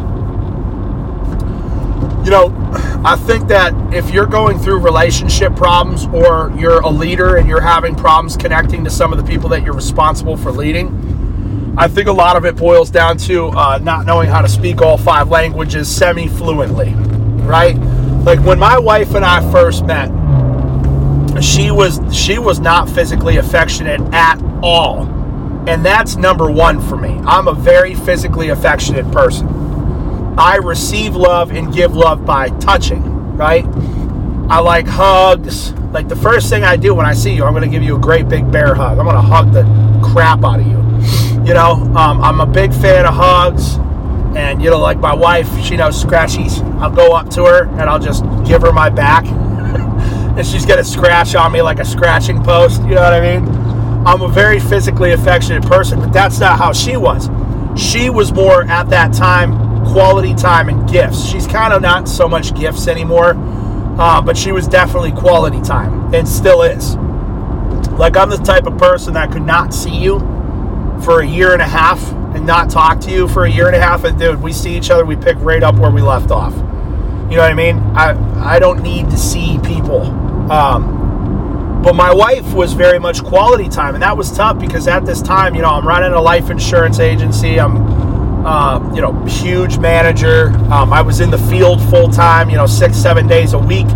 You 2.25 2.31
know, 2.31 2.55
I 3.03 3.17
think 3.17 3.49
that 3.49 3.73
if 3.95 4.11
you're 4.11 4.27
going 4.27 4.59
through 4.59 4.81
relationship 4.81 5.57
problems 5.57 6.07
or 6.07 6.53
you're 6.57 6.81
a 6.81 6.91
leader 6.91 7.37
and 7.37 7.49
you're 7.49 7.61
having 7.61 7.95
problems 7.95 8.37
connecting 8.37 8.85
to 8.85 8.91
some 8.91 9.13
of 9.13 9.19
the 9.19 9.25
people 9.25 9.49
that 9.51 9.63
you're 9.63 9.75
responsible 9.75 10.37
for 10.37 10.53
leading, 10.53 11.75
I 11.79 11.89
think 11.89 12.09
a 12.09 12.13
lot 12.13 12.37
of 12.37 12.45
it 12.45 12.57
boils 12.57 12.91
down 12.91 13.17
to 13.19 13.49
uh, 13.49 13.79
not 13.83 14.05
knowing 14.05 14.29
how 14.29 14.43
to 14.43 14.49
speak 14.49 14.83
all 14.83 14.99
five 14.99 15.31
languages 15.31 15.89
semi 15.89 16.29
fluently, 16.29 16.93
right? 17.47 17.75
Like 18.25 18.41
when 18.41 18.59
my 18.59 18.79
wife 18.79 19.15
and 19.15 19.25
I 19.25 19.41
first 19.51 19.87
met, 19.87 20.11
she 21.43 21.71
was 21.71 22.01
she 22.15 22.39
was 22.39 22.61
not 22.61 22.89
physically 22.89 23.39
affectionate 23.39 24.01
at 24.13 24.39
all. 24.63 25.07
And 25.67 25.85
that's 25.85 26.17
number 26.17 26.51
1 26.51 26.81
for 26.83 26.97
me. 26.97 27.19
I'm 27.25 27.49
a 27.49 27.55
very 27.55 27.95
physically 27.95 28.49
affectionate 28.49 29.11
person. 29.11 29.60
I 30.41 30.57
receive 30.57 31.15
love 31.15 31.53
and 31.53 31.71
give 31.71 31.95
love 31.95 32.25
by 32.25 32.49
touching, 32.49 33.37
right? 33.37 33.63
I 34.49 34.61
like 34.61 34.87
hugs. 34.87 35.73
Like 35.93 36.09
the 36.09 36.17
first 36.17 36.49
thing 36.49 36.65
I 36.65 36.77
do 36.77 36.95
when 36.95 37.05
I 37.05 37.13
see 37.13 37.35
you, 37.35 37.45
I'm 37.45 37.53
going 37.53 37.63
to 37.63 37.69
give 37.69 37.83
you 37.83 37.95
a 37.97 38.01
great 38.01 38.27
big 38.27 38.51
bear 38.51 38.75
hug. 38.75 38.99
I'm 38.99 39.05
going 39.05 39.17
to 39.17 39.21
hug 39.21 39.53
the 39.53 39.65
crap 40.03 40.43
out 40.43 40.61
of 40.61 40.67
you. 40.67 40.79
You 41.47 41.53
know, 41.53 41.73
um, 41.95 42.25
I'm 42.25 42.41
a 42.41 42.47
big 42.47 42.73
fan 42.73 43.05
of 43.05 43.13
hugs. 43.13 43.75
And, 44.35 44.63
you 44.63 44.71
know, 44.71 44.79
like 44.79 44.97
my 44.97 45.13
wife, 45.15 45.47
she 45.63 45.77
knows 45.77 46.03
scratchies. 46.03 46.63
I'll 46.81 46.91
go 46.91 47.13
up 47.13 47.29
to 47.33 47.45
her 47.45 47.67
and 47.73 47.83
I'll 47.83 47.99
just 47.99 48.25
give 48.47 48.63
her 48.63 48.73
my 48.73 48.89
back. 48.89 49.27
and 50.39 50.47
she's 50.47 50.65
going 50.65 50.79
to 50.79 50.85
scratch 50.85 51.35
on 51.35 51.53
me 51.53 51.61
like 51.61 51.81
a 51.81 51.85
scratching 51.85 52.43
post. 52.43 52.81
You 52.85 52.95
know 52.95 53.03
what 53.03 53.13
I 53.13 53.21
mean? 53.21 53.47
I'm 54.07 54.23
a 54.23 54.29
very 54.29 54.59
physically 54.59 55.13
affectionate 55.13 55.65
person, 55.65 56.01
but 56.01 56.15
that's 56.15 56.41
not 56.41 56.57
how 56.57 56.73
she 56.73 56.97
was. 56.97 57.29
She 57.77 58.09
was 58.09 58.33
more 58.33 58.63
at 58.63 58.89
that 58.89 59.13
time 59.13 59.60
quality 59.91 60.35
time 60.35 60.69
and 60.69 60.89
gifts. 60.89 61.25
She's 61.25 61.47
kind 61.47 61.73
of 61.73 61.83
not 61.83 62.09
so 62.09 62.29
much 62.29 62.55
gifts 62.55 62.89
anymore, 62.89 63.35
uh, 63.99 64.21
but 64.21 64.37
she 64.37 64.53
was 64.53 64.69
definitely 64.69 65.13
quality 65.13 65.61
time 65.61 66.15
and 66.15 66.29
still 66.29 66.63
is. 66.63 66.97
Like, 67.99 68.17
I'm 68.17 68.31
the 68.31 68.39
type 68.39 68.67
of 68.67 68.79
person 68.79 69.15
that 69.15 69.31
could 69.31 69.43
not 69.43 69.75
see 69.75 69.95
you 69.95 70.21
for 71.05 71.21
a 71.21 71.27
year 71.27 71.53
and 71.53 71.61
a 71.61 71.67
half 71.67 72.01
and 72.35 72.47
not 72.47 72.71
talk 72.71 73.01
to 73.01 73.11
you 73.11 73.29
for 73.29 73.45
a 73.45 73.51
year 73.51 73.67
and 73.67 73.77
a 73.77 73.81
half. 73.81 74.05
And, 74.05 74.19
dude, 74.19 74.41
we 74.41 74.53
see 74.53 74.77
each 74.77 74.91
other, 74.91 75.05
we 75.05 75.17
pick 75.17 75.37
right 75.41 75.63
up 75.63 75.75
where 75.77 75.91
we 75.91 76.01
left 76.01 76.31
off. 76.31 76.55
You 76.55 77.37
know 77.37 77.43
what 77.43 77.51
I 77.51 77.55
mean? 77.55 77.79
I, 77.97 78.57
I 78.57 78.59
don't 78.59 78.83
need 78.83 79.11
to 79.11 79.17
see 79.17 79.59
people. 79.65 80.03
Um, 80.51 81.81
but 81.83 81.95
my 81.95 82.13
wife 82.13 82.53
was 82.53 82.73
very 82.75 82.99
much 82.99 83.23
quality 83.23 83.69
time, 83.69 83.95
and 83.95 84.03
that 84.03 84.17
was 84.17 84.31
tough 84.33 84.59
because 84.59 84.87
at 84.87 85.07
this 85.07 85.23
time, 85.23 85.55
you 85.55 85.63
know, 85.63 85.71
I'm 85.71 85.87
running 85.87 86.13
a 86.13 86.21
life 86.21 86.51
insurance 86.51 87.01
agency. 87.01 87.59
I'm 87.59 88.00
uh, 88.45 88.91
you 88.95 89.01
know, 89.01 89.13
huge 89.27 89.79
manager. 89.79 90.49
Um, 90.73 90.93
I 90.93 91.03
was 91.03 91.21
in 91.21 91.31
the 91.31 91.39
field 91.39 91.83
full 91.91 92.09
time, 92.09 92.51
you 92.51 92.57
know, 92.57 92.67
six, 92.67 92.97
seven 92.97 93.27
days 93.27 93.53
a 93.53 93.59
week. 93.59 93.87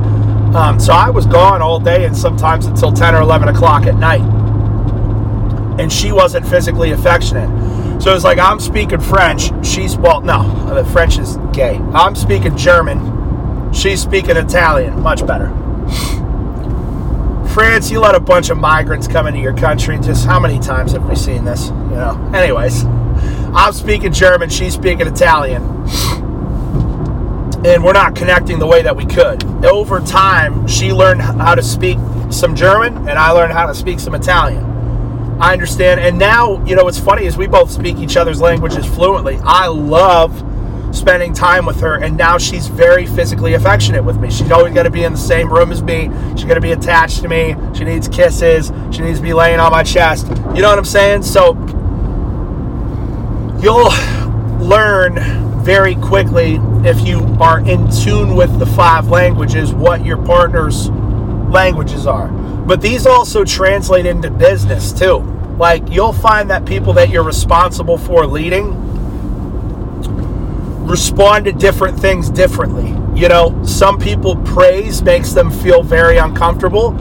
Um, 0.54 0.78
so 0.78 0.92
I 0.92 1.10
was 1.10 1.26
gone 1.26 1.62
all 1.62 1.80
day 1.80 2.04
and 2.04 2.16
sometimes 2.16 2.66
until 2.66 2.92
10 2.92 3.14
or 3.14 3.22
11 3.22 3.48
o'clock 3.48 3.86
at 3.86 3.96
night. 3.96 4.22
And 5.80 5.92
she 5.92 6.12
wasn't 6.12 6.46
physically 6.46 6.92
affectionate. 6.92 7.50
So 8.00 8.14
it's 8.14 8.24
like 8.24 8.38
I'm 8.38 8.60
speaking 8.60 9.00
French. 9.00 9.50
She's, 9.66 9.96
well, 9.96 10.20
no, 10.20 10.72
the 10.72 10.84
French 10.84 11.18
is 11.18 11.38
gay. 11.52 11.76
I'm 11.94 12.14
speaking 12.14 12.56
German. 12.56 13.72
She's 13.72 14.00
speaking 14.00 14.36
Italian. 14.36 15.00
Much 15.00 15.26
better. 15.26 15.48
France, 17.54 17.90
you 17.90 18.00
let 18.00 18.14
a 18.14 18.20
bunch 18.20 18.50
of 18.50 18.58
migrants 18.58 19.06
come 19.06 19.26
into 19.26 19.40
your 19.40 19.56
country. 19.56 19.98
Just 20.00 20.26
how 20.26 20.38
many 20.38 20.58
times 20.58 20.92
have 20.92 21.08
we 21.08 21.16
seen 21.16 21.44
this? 21.44 21.68
You 21.68 21.96
know, 21.96 22.30
anyways. 22.34 22.84
I'm 23.54 23.72
speaking 23.72 24.12
German, 24.12 24.50
she's 24.50 24.74
speaking 24.74 25.06
Italian. 25.06 25.62
And 27.64 27.82
we're 27.84 27.92
not 27.92 28.16
connecting 28.16 28.58
the 28.58 28.66
way 28.66 28.82
that 28.82 28.96
we 28.96 29.06
could. 29.06 29.44
Over 29.64 30.00
time, 30.00 30.66
she 30.66 30.92
learned 30.92 31.22
how 31.22 31.54
to 31.54 31.62
speak 31.62 31.98
some 32.30 32.56
German, 32.56 32.96
and 33.08 33.18
I 33.18 33.30
learned 33.30 33.52
how 33.52 33.66
to 33.66 33.74
speak 33.74 34.00
some 34.00 34.14
Italian. 34.14 34.64
I 35.40 35.52
understand. 35.52 36.00
And 36.00 36.18
now, 36.18 36.64
you 36.64 36.74
know, 36.74 36.84
what's 36.84 36.98
funny 36.98 37.26
is 37.26 37.36
we 37.36 37.46
both 37.46 37.70
speak 37.70 37.96
each 37.98 38.16
other's 38.16 38.40
languages 38.40 38.84
fluently. 38.84 39.38
I 39.42 39.68
love 39.68 40.44
spending 40.92 41.32
time 41.32 41.64
with 41.64 41.80
her, 41.80 42.02
and 42.02 42.16
now 42.16 42.38
she's 42.38 42.66
very 42.66 43.06
physically 43.06 43.54
affectionate 43.54 44.04
with 44.04 44.18
me. 44.18 44.30
She's 44.30 44.50
always 44.50 44.74
got 44.74 44.82
to 44.82 44.90
be 44.90 45.04
in 45.04 45.12
the 45.12 45.18
same 45.18 45.52
room 45.52 45.72
as 45.72 45.82
me. 45.82 46.10
She's 46.36 46.44
got 46.44 46.54
to 46.54 46.60
be 46.60 46.72
attached 46.72 47.22
to 47.22 47.28
me. 47.28 47.54
She 47.74 47.84
needs 47.84 48.08
kisses. 48.08 48.72
She 48.90 49.02
needs 49.02 49.18
to 49.18 49.22
be 49.22 49.32
laying 49.32 49.60
on 49.60 49.72
my 49.72 49.84
chest. 49.84 50.26
You 50.26 50.62
know 50.62 50.68
what 50.68 50.78
I'm 50.78 50.84
saying? 50.84 51.22
So 51.22 51.54
you'll 53.64 53.90
learn 54.60 55.14
very 55.64 55.94
quickly 55.94 56.60
if 56.84 57.00
you 57.00 57.20
are 57.40 57.60
in 57.60 57.90
tune 57.90 58.36
with 58.36 58.58
the 58.58 58.66
five 58.66 59.08
languages 59.08 59.72
what 59.72 60.04
your 60.04 60.18
partner's 60.18 60.90
languages 60.90 62.06
are. 62.06 62.28
But 62.28 62.82
these 62.82 63.06
also 63.06 63.42
translate 63.42 64.04
into 64.04 64.30
business 64.30 64.92
too. 64.92 65.20
Like 65.58 65.88
you'll 65.88 66.12
find 66.12 66.50
that 66.50 66.66
people 66.66 66.92
that 66.92 67.08
you're 67.08 67.24
responsible 67.24 67.96
for 67.96 68.26
leading 68.26 68.82
respond 70.86 71.46
to 71.46 71.52
different 71.52 71.98
things 71.98 72.28
differently. 72.28 72.90
You 73.18 73.28
know, 73.28 73.64
some 73.64 73.98
people 73.98 74.36
praise 74.36 75.00
makes 75.00 75.32
them 75.32 75.50
feel 75.50 75.82
very 75.82 76.18
uncomfortable. 76.18 76.94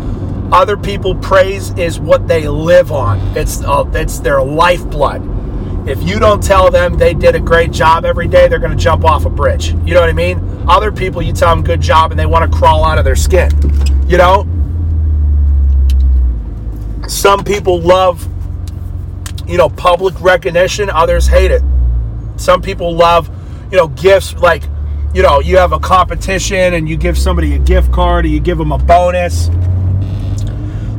Other 0.53 0.77
people 0.77 1.15
praise 1.15 1.71
is 1.71 1.99
what 1.99 2.29
they 2.29 2.47
live 2.47 2.93
on. 2.93 3.19
It's 3.35 3.61
uh, 3.63 3.83
it's 3.93 4.19
their 4.19 4.41
lifeblood 4.41 5.32
if 5.85 6.01
you 6.01 6.17
don't 6.17 6.41
tell 6.41 6.71
them 6.71 6.97
they 6.97 7.13
did 7.13 7.35
a 7.35 7.39
great 7.39 7.71
job 7.71 8.05
every 8.05 8.27
day, 8.27 8.47
they're 8.47 8.59
going 8.59 8.75
to 8.75 8.81
jump 8.81 9.03
off 9.03 9.25
a 9.25 9.29
bridge. 9.29 9.69
You 9.85 9.93
know 9.93 9.99
what 9.99 10.09
I 10.09 10.13
mean? 10.13 10.39
Other 10.67 10.91
people, 10.91 11.21
you 11.21 11.33
tell 11.33 11.53
them 11.53 11.63
good 11.63 11.81
job 11.81 12.11
and 12.11 12.19
they 12.19 12.25
want 12.25 12.49
to 12.49 12.57
crawl 12.57 12.85
out 12.85 12.97
of 12.97 13.03
their 13.03 13.15
skin. 13.15 13.51
You 14.07 14.17
know? 14.17 14.47
Some 17.07 17.43
people 17.43 17.81
love, 17.81 18.25
you 19.45 19.57
know, 19.57 19.67
public 19.67 20.19
recognition, 20.21 20.89
others 20.89 21.27
hate 21.27 21.51
it. 21.51 21.61
Some 22.37 22.61
people 22.61 22.95
love, 22.95 23.29
you 23.69 23.77
know, 23.77 23.89
gifts 23.89 24.33
like, 24.35 24.63
you 25.13 25.21
know, 25.21 25.41
you 25.41 25.57
have 25.57 25.73
a 25.73 25.79
competition 25.79 26.73
and 26.75 26.87
you 26.87 26.95
give 26.95 27.17
somebody 27.17 27.55
a 27.55 27.59
gift 27.59 27.91
card 27.91 28.25
or 28.25 28.29
you 28.29 28.39
give 28.39 28.57
them 28.57 28.71
a 28.71 28.77
bonus 28.77 29.49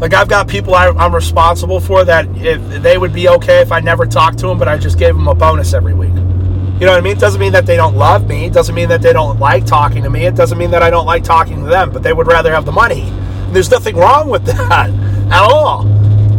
like 0.01 0.13
I've 0.13 0.29
got 0.29 0.49
people 0.49 0.75
I, 0.75 0.89
am 0.89 1.15
responsible 1.15 1.81
for 1.81 2.05
that 2.05 2.27
if 2.37 2.61
they 2.83 2.99
would 2.99 3.13
be 3.13 3.29
okay 3.29 3.61
if 3.61 3.73
I 3.73 3.81
never 3.81 4.07
talked 4.07 4.39
to 4.41 4.47
them, 4.47 4.59
but 4.59 4.69
I 4.69 4.77
just 4.77 4.99
gave 4.99 5.15
them 5.15 5.29
a 5.29 5.35
bonus 5.35 5.73
every 5.73 5.95
week. 5.95 6.11
You 6.11 6.87
know 6.87 6.93
what 6.93 6.99
I 6.99 7.01
mean? 7.03 7.17
It 7.17 7.21
doesn't 7.21 7.41
mean 7.41 7.53
that 7.53 7.67
they 7.67 7.77
don't 7.77 7.97
love 7.97 8.29
me. 8.29 8.47
It 8.47 8.53
doesn't 8.53 8.75
mean 8.75 8.89
that 8.89 9.01
they 9.01 9.13
don't 9.13 9.39
like 9.39 9.65
talking 9.65 10.03
to 10.03 10.11
me. 10.11 10.27
It 10.27 10.35
doesn't 10.35 10.59
mean 10.59 10.73
that 10.73 10.83
I 10.83 10.91
don't 10.91 11.07
like 11.07 11.23
talking 11.23 11.61
to 11.63 11.67
them, 11.67 11.93
but 11.93 12.03
they 12.03 12.13
would 12.13 12.27
rather 12.27 12.53
have 12.53 12.65
the 12.65 12.73
money. 12.73 13.11
There's 13.51 13.71
nothing 13.71 13.97
wrong 13.97 14.29
with 14.29 14.45
that 14.47 14.91
at 15.31 15.43
all. 15.43 15.87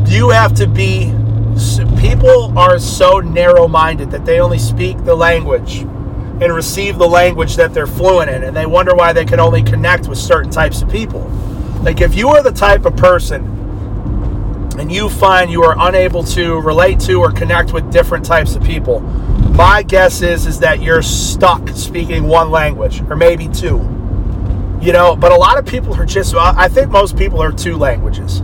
You 0.08 0.30
have 0.30 0.54
to 0.56 0.68
be, 0.68 1.14
people 2.00 2.58
are 2.60 2.78
so 2.80 3.22
narrow 3.22 3.68
minded 3.70 4.12
that 4.12 4.26
they 4.26 4.42
only 4.42 4.60
speak 4.60 5.04
the 5.06 5.16
language 5.16 5.80
and 5.80 6.54
receive 6.54 6.98
the 6.98 7.08
language 7.08 7.56
that 7.56 7.74
they're 7.74 7.88
fluent 7.88 8.30
in, 8.30 8.44
and 8.44 8.56
they 8.56 8.66
wonder 8.66 8.94
why 8.94 9.14
they 9.14 9.24
can 9.24 9.40
only 9.40 9.64
connect 9.64 10.10
with 10.10 10.18
certain 10.18 10.52
types 10.52 10.82
of 10.82 10.90
people. 10.90 11.32
Like, 11.86 12.02
if 12.02 12.16
you 12.16 12.30
are 12.30 12.42
the 12.42 12.52
type 12.52 12.86
of 12.86 12.98
person 12.98 13.46
and 14.80 14.92
you 14.92 15.08
find 15.08 15.52
you 15.52 15.62
are 15.62 15.76
unable 15.88 16.24
to 16.24 16.60
relate 16.60 17.00
to 17.02 17.22
or 17.22 17.32
connect 17.32 17.74
with 17.74 17.92
different 17.92 18.26
types 18.26 18.56
of 18.56 18.64
people, 18.64 19.02
my 19.52 19.84
guess 19.84 20.24
is 20.24 20.48
is 20.48 20.58
that 20.60 20.82
you're 20.82 21.04
stuck 21.04 21.70
speaking 21.70 22.24
one 22.24 22.50
language 22.50 23.02
or 23.02 23.16
maybe 23.16 23.48
two. 23.50 23.78
You 24.82 24.94
know, 24.94 25.16
but 25.16 25.32
a 25.32 25.36
lot 25.36 25.60
of 25.60 25.66
people 25.68 25.94
are 25.94 26.08
just. 26.08 26.34
I 26.34 26.68
think 26.70 26.90
most 26.90 27.16
people 27.16 27.40
are 27.40 27.52
two 27.52 27.78
languages. 27.78 28.42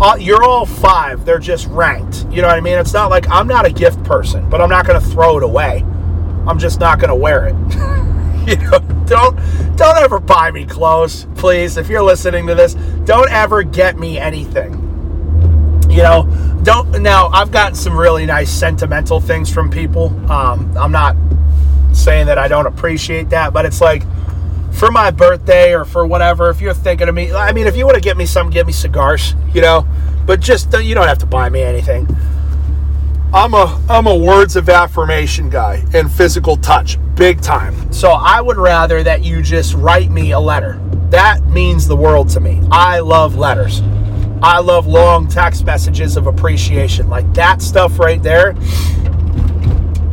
Uh, 0.00 0.16
you're 0.18 0.44
all 0.44 0.64
five. 0.64 1.24
They're 1.24 1.40
just 1.40 1.66
ranked. 1.66 2.26
You 2.30 2.42
know 2.42 2.48
what 2.48 2.56
I 2.56 2.60
mean? 2.60 2.78
It's 2.78 2.92
not 2.92 3.10
like 3.10 3.28
I'm 3.28 3.48
not 3.48 3.66
a 3.66 3.72
gift 3.72 4.04
person, 4.04 4.48
but 4.48 4.60
I'm 4.60 4.70
not 4.70 4.86
going 4.86 5.00
to 5.00 5.06
throw 5.08 5.36
it 5.36 5.42
away. 5.42 5.84
I'm 6.46 6.60
just 6.60 6.78
not 6.78 7.00
going 7.00 7.10
to 7.10 7.16
wear 7.16 7.48
it. 7.48 7.54
you 8.46 8.56
know 8.70 8.93
don't 9.06 9.36
don't 9.76 9.96
ever 9.98 10.20
buy 10.20 10.50
me 10.50 10.64
clothes, 10.66 11.26
please. 11.36 11.76
If 11.76 11.88
you're 11.88 12.02
listening 12.02 12.46
to 12.46 12.54
this, 12.54 12.74
don't 13.04 13.30
ever 13.30 13.62
get 13.62 13.98
me 13.98 14.18
anything. 14.18 14.80
You 15.90 16.02
know, 16.02 16.60
don't 16.62 17.02
now 17.02 17.28
I've 17.28 17.50
gotten 17.50 17.74
some 17.74 17.96
really 17.96 18.26
nice 18.26 18.50
sentimental 18.50 19.20
things 19.20 19.52
from 19.52 19.70
people. 19.70 20.06
Um, 20.30 20.76
I'm 20.76 20.92
not 20.92 21.16
saying 21.92 22.26
that 22.26 22.38
I 22.38 22.48
don't 22.48 22.66
appreciate 22.66 23.30
that, 23.30 23.52
but 23.52 23.64
it's 23.64 23.80
like 23.80 24.02
for 24.72 24.90
my 24.90 25.10
birthday 25.10 25.72
or 25.72 25.84
for 25.84 26.04
whatever, 26.04 26.50
if 26.50 26.60
you're 26.60 26.74
thinking 26.74 27.08
of 27.08 27.14
me, 27.14 27.32
I 27.32 27.52
mean, 27.52 27.66
if 27.66 27.76
you 27.76 27.84
want 27.84 27.94
to 27.94 28.00
get 28.00 28.16
me 28.16 28.26
something, 28.26 28.52
get 28.52 28.66
me 28.66 28.72
cigars, 28.72 29.34
you 29.52 29.60
know, 29.60 29.86
but 30.26 30.40
just 30.40 30.72
you 30.82 30.94
don't 30.94 31.06
have 31.06 31.18
to 31.18 31.26
buy 31.26 31.48
me 31.48 31.62
anything. 31.62 32.08
I'm 33.34 33.52
a 33.52 33.82
I'm 33.88 34.06
a 34.06 34.16
words 34.16 34.54
of 34.54 34.68
affirmation 34.68 35.50
guy 35.50 35.84
and 35.92 36.10
physical 36.10 36.56
touch, 36.56 36.98
big 37.16 37.40
time. 37.40 37.92
So 37.92 38.12
I 38.12 38.40
would 38.40 38.58
rather 38.58 39.02
that 39.02 39.24
you 39.24 39.42
just 39.42 39.74
write 39.74 40.08
me 40.08 40.30
a 40.30 40.38
letter. 40.38 40.80
That 41.10 41.44
means 41.46 41.88
the 41.88 41.96
world 41.96 42.28
to 42.30 42.40
me. 42.40 42.62
I 42.70 43.00
love 43.00 43.34
letters. 43.34 43.82
I 44.40 44.60
love 44.60 44.86
long 44.86 45.26
text 45.26 45.64
messages 45.64 46.16
of 46.16 46.28
appreciation. 46.28 47.10
Like 47.10 47.34
that 47.34 47.60
stuff 47.60 47.98
right 47.98 48.22
there. 48.22 48.54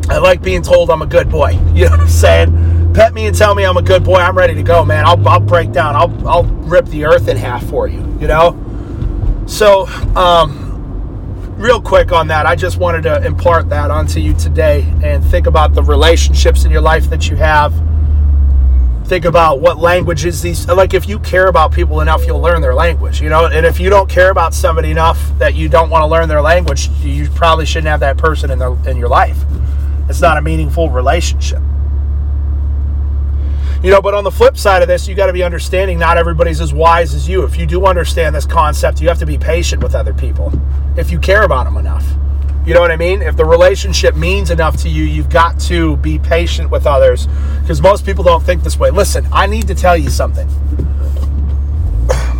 I 0.09 0.17
like 0.17 0.41
being 0.41 0.63
told 0.63 0.89
I'm 0.89 1.03
a 1.03 1.07
good 1.07 1.29
boy. 1.29 1.59
You 1.75 1.85
know 1.85 1.91
what 1.91 1.99
I'm 1.99 2.07
saying? 2.07 2.93
Pet 2.95 3.13
me 3.13 3.27
and 3.27 3.37
tell 3.37 3.53
me 3.53 3.65
I'm 3.65 3.77
a 3.77 3.83
good 3.83 4.03
boy. 4.03 4.15
I'm 4.15 4.35
ready 4.35 4.55
to 4.55 4.63
go, 4.63 4.83
man. 4.83 5.05
I'll, 5.05 5.27
I'll 5.27 5.39
break 5.39 5.71
down. 5.71 5.95
I'll, 5.95 6.27
I'll 6.27 6.43
rip 6.43 6.85
the 6.87 7.05
earth 7.05 7.27
in 7.27 7.37
half 7.37 7.63
for 7.67 7.87
you, 7.87 7.99
you 8.19 8.27
know? 8.27 9.45
So, 9.47 9.85
um, 10.15 10.70
real 11.61 11.79
quick 11.79 12.11
on 12.11 12.27
that, 12.27 12.47
I 12.47 12.55
just 12.55 12.77
wanted 12.77 13.03
to 13.03 13.23
impart 13.23 13.69
that 13.69 13.91
onto 13.91 14.19
you 14.19 14.33
today 14.33 14.81
and 15.03 15.23
think 15.23 15.45
about 15.45 15.73
the 15.73 15.83
relationships 15.83 16.65
in 16.65 16.71
your 16.71 16.81
life 16.81 17.09
that 17.11 17.29
you 17.29 17.35
have. 17.35 17.71
Think 19.05 19.25
about 19.25 19.59
what 19.59 19.77
languages 19.77 20.41
these 20.41 20.67
like 20.67 20.93
if 20.93 21.07
you 21.07 21.19
care 21.19 21.47
about 21.47 21.71
people 21.71 22.01
enough, 22.01 22.25
you'll 22.25 22.41
learn 22.41 22.61
their 22.61 22.73
language, 22.73 23.21
you 23.21 23.29
know? 23.29 23.45
And 23.45 23.65
if 23.65 23.79
you 23.79 23.89
don't 23.89 24.09
care 24.09 24.31
about 24.31 24.53
somebody 24.53 24.89
enough 24.89 25.37
that 25.37 25.53
you 25.53 25.69
don't 25.69 25.89
want 25.89 26.01
to 26.01 26.07
learn 26.07 26.29
their 26.29 26.41
language, 26.41 26.89
you 27.01 27.29
probably 27.29 27.65
shouldn't 27.65 27.87
have 27.87 27.99
that 27.99 28.17
person 28.17 28.49
in 28.49 28.57
their 28.57 28.75
in 28.89 28.97
your 28.97 29.09
life. 29.09 29.37
It's 30.09 30.21
not 30.21 30.37
a 30.37 30.41
meaningful 30.41 30.89
relationship. 30.89 31.61
You 33.83 33.89
know, 33.89 33.99
but 33.99 34.13
on 34.13 34.23
the 34.23 34.31
flip 34.31 34.57
side 34.57 34.83
of 34.83 34.87
this, 34.87 35.07
you 35.07 35.15
got 35.15 35.25
to 35.25 35.33
be 35.33 35.41
understanding 35.41 35.97
not 35.97 36.15
everybody's 36.15 36.61
as 36.61 36.71
wise 36.71 37.15
as 37.15 37.27
you. 37.27 37.43
If 37.43 37.57
you 37.57 37.65
do 37.65 37.87
understand 37.87 38.35
this 38.35 38.45
concept, 38.45 39.01
you 39.01 39.07
have 39.07 39.17
to 39.19 39.25
be 39.25 39.39
patient 39.39 39.81
with 39.81 39.95
other 39.95 40.13
people 40.13 40.53
if 40.95 41.09
you 41.09 41.19
care 41.19 41.43
about 41.43 41.63
them 41.63 41.77
enough. 41.77 42.05
You 42.63 42.75
know 42.75 42.79
what 42.79 42.91
I 42.91 42.95
mean? 42.95 43.23
If 43.23 43.37
the 43.37 43.45
relationship 43.45 44.15
means 44.15 44.51
enough 44.51 44.77
to 44.83 44.89
you, 44.89 45.03
you've 45.03 45.31
got 45.31 45.59
to 45.61 45.97
be 45.97 46.19
patient 46.19 46.69
with 46.69 46.85
others 46.85 47.27
because 47.61 47.81
most 47.81 48.05
people 48.05 48.23
don't 48.23 48.43
think 48.43 48.61
this 48.61 48.77
way. 48.77 48.91
Listen, 48.91 49.27
I 49.31 49.47
need 49.47 49.67
to 49.67 49.73
tell 49.73 49.97
you 49.97 50.09
something. 50.09 50.47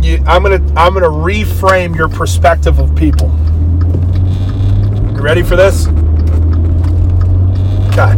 You, 0.00 0.22
I'm 0.28 0.44
gonna 0.44 0.62
I'm 0.76 0.94
gonna 0.94 1.08
reframe 1.08 1.96
your 1.96 2.08
perspective 2.08 2.78
of 2.78 2.94
people. 2.94 3.26
You 5.12 5.20
ready 5.20 5.42
for 5.42 5.56
this? 5.56 5.88
Okay. 7.88 8.12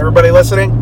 Everybody 0.00 0.32
listening? 0.32 0.81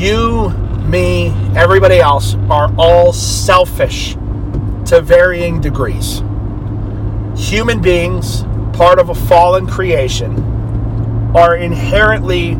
You, 0.00 0.48
me, 0.88 1.28
everybody 1.54 1.98
else 1.98 2.34
are 2.48 2.72
all 2.78 3.12
selfish 3.12 4.14
to 4.86 5.02
varying 5.02 5.60
degrees. 5.60 6.22
Human 7.36 7.82
beings, 7.82 8.44
part 8.72 8.98
of 8.98 9.10
a 9.10 9.14
fallen 9.14 9.66
creation, 9.66 10.34
are 11.36 11.54
inherently, 11.54 12.52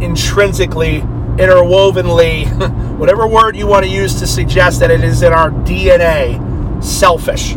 intrinsically, 0.00 0.98
interwovenly, 1.36 2.44
whatever 2.96 3.26
word 3.26 3.56
you 3.56 3.66
want 3.66 3.84
to 3.84 3.90
use 3.90 4.20
to 4.20 4.26
suggest 4.28 4.78
that 4.78 4.92
it 4.92 5.02
is 5.02 5.24
in 5.24 5.32
our 5.32 5.50
DNA, 5.50 6.38
selfish. 6.80 7.54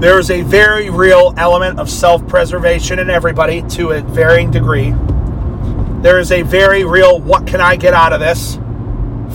There 0.00 0.18
is 0.18 0.30
a 0.30 0.40
very 0.40 0.88
real 0.88 1.34
element 1.36 1.78
of 1.80 1.90
self 1.90 2.26
preservation 2.26 2.98
in 2.98 3.10
everybody 3.10 3.60
to 3.72 3.90
a 3.90 4.00
varying 4.00 4.50
degree 4.50 4.94
there 6.02 6.18
is 6.18 6.32
a 6.32 6.42
very 6.42 6.84
real 6.84 7.20
what 7.20 7.46
can 7.46 7.60
I 7.60 7.76
get 7.76 7.92
out 7.92 8.12
of 8.12 8.20
this 8.20 8.56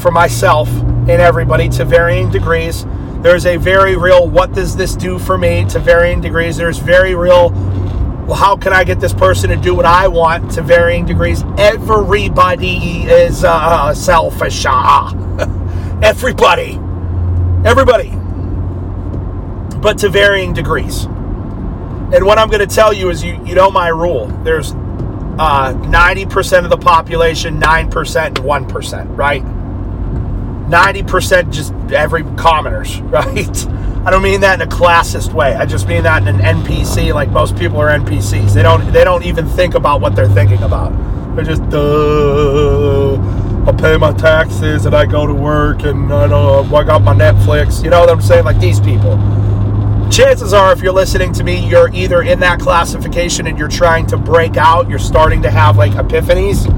for 0.01 0.12
myself 0.12 0.67
and 0.69 1.21
everybody 1.21 1.69
to 1.69 1.86
varying 1.86 2.32
degrees. 2.32 2.86
There's 3.21 3.45
a 3.45 3.58
very 3.58 3.95
real 3.95 4.28
what 4.28 4.54
does 4.54 4.75
this 4.75 4.95
do 4.95 5.19
for 5.19 5.38
me 5.38 5.65
to 5.65 5.80
varying 5.80 6.21
degrees. 6.21 6.58
There's 6.58 6.80
very 6.80 7.15
real 7.15 7.49
well, 8.25 8.36
how 8.36 8.58
can 8.58 8.73
I 8.73 8.84
get 8.84 8.99
this 8.99 9.13
person 9.13 9.51
to 9.51 9.56
do 9.56 9.75
what 9.75 9.86
I 9.86 10.08
want 10.08 10.51
to 10.54 10.63
varying 10.63 11.06
degrees? 11.06 11.43
Everybody 11.60 13.04
is 13.04 13.43
uh, 13.43 13.93
selfish. 13.93 14.65
Everybody. 16.01 16.80
Everybody. 17.63 18.10
But 19.80 19.99
to 19.99 20.10
varying 20.10 20.54
degrees. 20.54 21.04
And 21.06 22.25
what 22.25 22.39
I'm 22.39 22.47
going 22.47 22.67
to 22.67 22.75
tell 22.75 22.91
you 22.91 23.12
is 23.12 23.23
you, 23.23 23.39
you 23.45 23.54
know 23.54 23.69
my 23.69 23.89
rule. 23.89 24.25
There's 24.43 24.73
uh, 25.38 25.74
90% 25.74 26.63
of 26.63 26.69
the 26.69 26.78
population, 26.78 27.60
9% 27.60 28.26
and 28.26 28.38
1%, 28.38 29.17
right? 29.17 29.43
90% 30.69 31.52
just 31.52 31.74
every 31.91 32.24
commoners, 32.36 33.02
right? 33.02 33.67
I 34.06 34.12
don't 34.12 34.21
mean 34.21 34.41
that 34.41 34.62
in 34.62 34.67
a 34.67 34.71
classist 34.71 35.34
way. 35.34 35.56
I 35.56 35.65
just 35.65 35.88
mean 35.88 36.04
that 36.04 36.21
in 36.21 36.28
an 36.28 36.39
NPC, 36.39 37.13
like 37.13 37.30
most 37.30 37.58
people 37.58 37.78
are 37.78 37.88
NPCs. 37.88 38.54
They 38.54 38.62
don't 38.62 38.91
they 38.93 39.04
don't 39.04 39.24
even 39.24 39.48
think 39.48 39.74
about 39.74 40.00
what 40.00 40.15
they're 40.15 40.30
thinking 40.30 40.62
about. 40.62 40.91
They're 41.36 41.43
just 41.43 41.67
duh. 41.69 43.15
I 43.67 43.71
pay 43.71 43.98
my 43.98 44.13
taxes 44.13 44.86
and 44.86 44.95
I 44.95 45.08
go 45.08 45.26
to 45.26 45.34
work 45.34 45.84
and 45.84 46.13
I 46.13 46.28
don't 46.28 46.71
I 46.71 46.84
got 46.84 47.02
my 47.02 47.15
Netflix. 47.15 47.84
You 47.84 47.89
know 47.89 48.00
what 48.00 48.10
I'm 48.12 48.21
saying? 48.21 48.45
Like 48.45 48.60
these 48.60 48.80
people 48.80 49.17
chances 50.11 50.53
are, 50.53 50.71
if 50.71 50.81
you're 50.81 50.93
listening 50.93 51.33
to 51.33 51.43
me, 51.43 51.67
you're 51.67 51.93
either 51.93 52.21
in 52.21 52.39
that 52.39 52.59
classification 52.59 53.47
and 53.47 53.57
you're 53.57 53.67
trying 53.67 54.05
to 54.07 54.17
break 54.17 54.57
out, 54.57 54.89
you're 54.89 54.99
starting 54.99 55.41
to 55.41 55.51
have 55.51 55.77
like 55.77 55.91
epiphanies. 55.93 56.71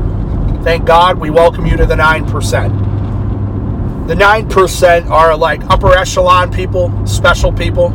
Thank 0.63 0.85
God 0.85 1.17
we 1.17 1.29
welcome 1.29 1.65
you 1.65 1.77
to 1.77 1.85
the 1.85 1.95
9%. 1.95 4.07
The 4.07 4.15
9% 4.15 5.09
are 5.09 5.35
like 5.35 5.63
upper 5.69 5.93
echelon 5.93 6.51
people, 6.51 7.05
special 7.05 7.51
people, 7.51 7.89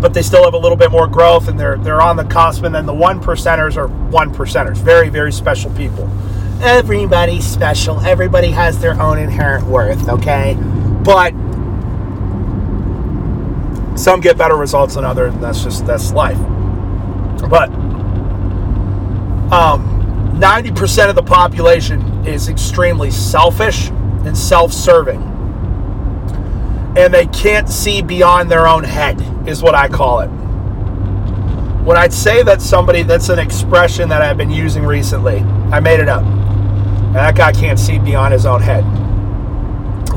but 0.00 0.12
they 0.12 0.22
still 0.22 0.44
have 0.44 0.54
a 0.54 0.58
little 0.58 0.76
bit 0.76 0.90
more 0.90 1.06
growth 1.06 1.48
and 1.48 1.58
they're, 1.58 1.78
they're 1.78 2.02
on 2.02 2.16
the 2.16 2.24
cusp. 2.24 2.64
And 2.64 2.74
then 2.74 2.86
the 2.86 2.94
one 2.94 3.20
percenters 3.20 3.76
are 3.76 3.88
one 3.88 4.32
percenters, 4.32 4.78
very, 4.78 5.08
very 5.08 5.32
special 5.32 5.70
people. 5.72 6.08
Everybody's 6.60 7.46
special, 7.46 8.00
everybody 8.00 8.50
has 8.50 8.80
their 8.80 9.00
own 9.00 9.18
inherent 9.18 9.66
worth, 9.66 10.08
okay? 10.08 10.56
But 11.04 11.34
some 13.96 14.20
get 14.20 14.38
better 14.38 14.56
results 14.56 14.94
than 14.94 15.04
others. 15.04 15.34
That's 15.36 15.62
just 15.62 15.86
that's 15.86 16.12
life. 16.12 16.38
But 17.48 17.70
um, 19.52 20.38
90% 20.40 21.08
of 21.08 21.14
the 21.14 21.22
population 21.22 22.26
is 22.26 22.48
extremely 22.48 23.10
selfish 23.10 23.88
and 23.90 24.36
self-serving, 24.36 25.20
and 26.96 27.12
they 27.12 27.26
can't 27.26 27.68
see 27.68 28.00
beyond 28.02 28.50
their 28.50 28.66
own 28.66 28.84
head. 28.84 29.20
Is 29.46 29.62
what 29.62 29.74
I 29.74 29.88
call 29.88 30.20
it. 30.20 30.28
When 31.84 31.96
I'd 31.96 32.12
say 32.12 32.44
that 32.44 32.62
somebody, 32.62 33.02
that's 33.02 33.28
an 33.28 33.40
expression 33.40 34.08
that 34.10 34.22
I've 34.22 34.36
been 34.36 34.52
using 34.52 34.84
recently. 34.84 35.38
I 35.72 35.80
made 35.80 35.98
it 35.98 36.08
up. 36.08 36.22
And 36.22 37.16
that 37.16 37.34
guy 37.34 37.52
can't 37.52 37.78
see 37.78 37.98
beyond 37.98 38.32
his 38.32 38.46
own 38.46 38.62
head 38.62 38.84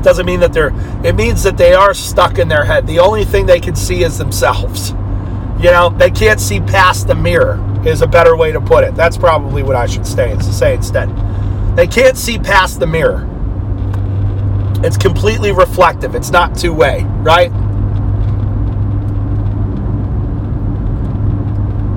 doesn't 0.06 0.28
mean 0.28 0.40
that 0.40 0.54
they're 0.54 0.72
it 1.04 1.16
means 1.16 1.44
that 1.44 1.58
they 1.58 1.74
are 1.74 1.94
stuck 1.94 2.38
in 2.38 2.48
their 2.48 2.64
head. 2.64 2.86
The 2.88 3.00
only 3.00 3.26
thing 3.26 3.48
they 3.48 3.60
can 3.60 3.76
see 3.76 4.04
is 4.04 4.18
themselves. 4.18 4.92
You 5.60 5.72
know 5.72 5.90
they 5.98 6.12
can't 6.12 6.40
see 6.40 6.62
past 6.62 7.08
the 7.08 7.16
mirror 7.16 7.60
is 7.86 8.02
a 8.02 8.08
better 8.08 8.38
way 8.38 8.52
to 8.52 8.62
put 8.62 8.84
it. 8.84 8.96
That's 8.96 9.18
probably 9.18 9.64
what 9.64 9.76
i 9.76 9.86
should 9.86 10.06
say, 10.06 10.38
say 10.40 10.76
instead. 10.76 11.10
They 11.76 11.88
can't 11.88 12.16
see 12.16 12.38
past 12.38 12.80
the 12.80 12.88
mirror. 12.88 13.28
It's 14.84 14.96
completely 14.96 15.52
reflective. 15.52 16.16
It's 16.16 16.30
not 16.30 16.56
two-way 16.56 17.04
right? 17.26 17.52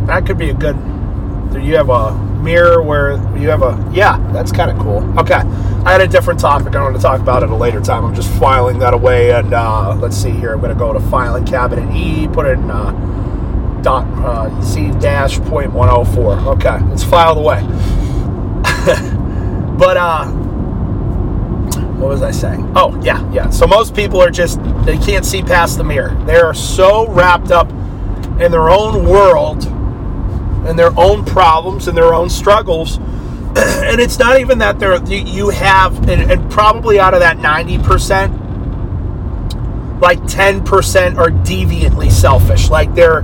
That 0.06 0.24
could 0.26 0.38
be 0.38 0.50
a 0.50 0.54
good 0.54 0.76
you 1.62 1.74
have 1.74 1.90
a 1.90 2.16
mirror 2.40 2.80
where 2.80 3.12
you 3.36 3.48
have 3.48 3.62
a 3.62 3.90
yeah 3.92 4.16
that's 4.32 4.50
kind 4.50 4.70
of 4.70 4.78
cool. 4.78 5.02
Okay 5.18 5.42
I 5.88 5.92
had 5.92 6.02
a 6.02 6.06
different 6.06 6.38
topic 6.38 6.76
I 6.76 6.82
want 6.82 6.96
to 6.96 7.00
talk 7.00 7.18
about 7.18 7.42
at 7.42 7.48
a 7.48 7.56
later 7.56 7.80
time. 7.80 8.04
I'm 8.04 8.14
just 8.14 8.30
filing 8.32 8.78
that 8.80 8.92
away, 8.92 9.32
and 9.32 9.54
uh, 9.54 9.94
let's 9.94 10.18
see 10.18 10.28
here. 10.28 10.52
I'm 10.52 10.60
going 10.60 10.70
to 10.70 10.78
go 10.78 10.92
to 10.92 11.00
filing 11.00 11.46
cabinet 11.46 11.90
E, 11.96 12.28
put 12.28 12.44
it 12.44 12.58
in 12.58 12.70
uh, 12.70 12.90
dot 13.80 14.06
uh, 14.18 14.60
C 14.60 14.90
dash 15.00 15.40
point 15.40 15.72
one 15.72 15.88
oh 15.88 16.04
four. 16.04 16.34
Okay, 16.40 16.78
it's 16.92 17.02
filed 17.02 17.38
away. 17.38 17.62
but 19.78 19.96
uh, 19.96 20.26
what 21.96 22.10
was 22.10 22.20
I 22.20 22.32
saying? 22.32 22.70
Oh 22.76 23.00
yeah, 23.02 23.26
yeah. 23.32 23.48
So 23.48 23.66
most 23.66 23.94
people 23.94 24.20
are 24.20 24.30
just 24.30 24.62
they 24.84 24.98
can't 24.98 25.24
see 25.24 25.40
past 25.40 25.78
the 25.78 25.84
mirror. 25.84 26.14
They 26.26 26.36
are 26.36 26.52
so 26.52 27.08
wrapped 27.08 27.50
up 27.50 27.70
in 28.42 28.52
their 28.52 28.68
own 28.68 29.08
world 29.08 29.64
and 30.68 30.78
their 30.78 30.92
own 30.98 31.24
problems 31.24 31.88
and 31.88 31.96
their 31.96 32.12
own 32.12 32.28
struggles 32.28 32.98
and 33.56 34.00
it's 34.00 34.18
not 34.18 34.40
even 34.40 34.58
that 34.58 34.78
they're 34.78 35.02
you 35.04 35.50
have 35.50 36.08
and, 36.08 36.30
and 36.30 36.50
probably 36.50 37.00
out 37.00 37.14
of 37.14 37.20
that 37.20 37.38
90% 37.38 38.48
like 40.00 40.18
10% 40.20 41.18
are 41.18 41.30
deviantly 41.30 42.10
selfish. 42.10 42.70
Like 42.70 42.94
they're 42.94 43.20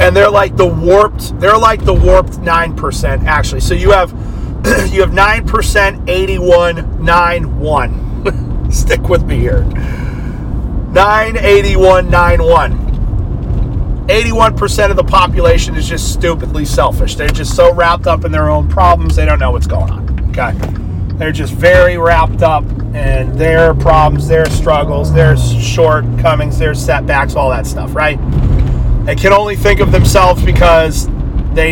and 0.00 0.14
they're 0.14 0.30
like 0.30 0.56
the 0.56 0.66
warped 0.66 1.38
they're 1.40 1.58
like 1.58 1.84
the 1.84 1.94
warped 1.94 2.34
9% 2.34 3.24
actually. 3.24 3.60
So 3.60 3.74
you 3.74 3.90
have 3.90 4.10
you 4.92 5.00
have 5.02 5.10
9% 5.10 6.08
81 6.08 7.04
9 7.04 7.58
1 7.58 8.70
stick 8.70 9.02
with 9.08 9.24
me 9.24 9.38
here. 9.38 9.64
9 9.64 11.36
81 11.36 12.10
9 12.10 12.42
1 12.42 12.87
81% 14.08 14.88
of 14.88 14.96
the 14.96 15.04
population 15.04 15.76
is 15.76 15.86
just 15.86 16.14
stupidly 16.14 16.64
selfish. 16.64 17.14
They're 17.14 17.28
just 17.28 17.54
so 17.54 17.74
wrapped 17.74 18.06
up 18.06 18.24
in 18.24 18.32
their 18.32 18.48
own 18.48 18.66
problems, 18.66 19.14
they 19.14 19.26
don't 19.26 19.38
know 19.38 19.50
what's 19.50 19.66
going 19.66 19.90
on. 19.90 20.30
Okay? 20.30 20.52
They're 21.18 21.30
just 21.30 21.52
very 21.52 21.98
wrapped 21.98 22.42
up 22.42 22.64
in 22.94 23.36
their 23.36 23.74
problems, 23.74 24.26
their 24.26 24.46
struggles, 24.46 25.12
their 25.12 25.36
shortcomings, 25.36 26.58
their 26.58 26.74
setbacks, 26.74 27.34
all 27.34 27.50
that 27.50 27.66
stuff, 27.66 27.94
right? 27.94 28.18
They 29.04 29.14
can 29.14 29.34
only 29.34 29.56
think 29.56 29.80
of 29.80 29.92
themselves 29.92 30.42
because 30.42 31.06
they, 31.52 31.70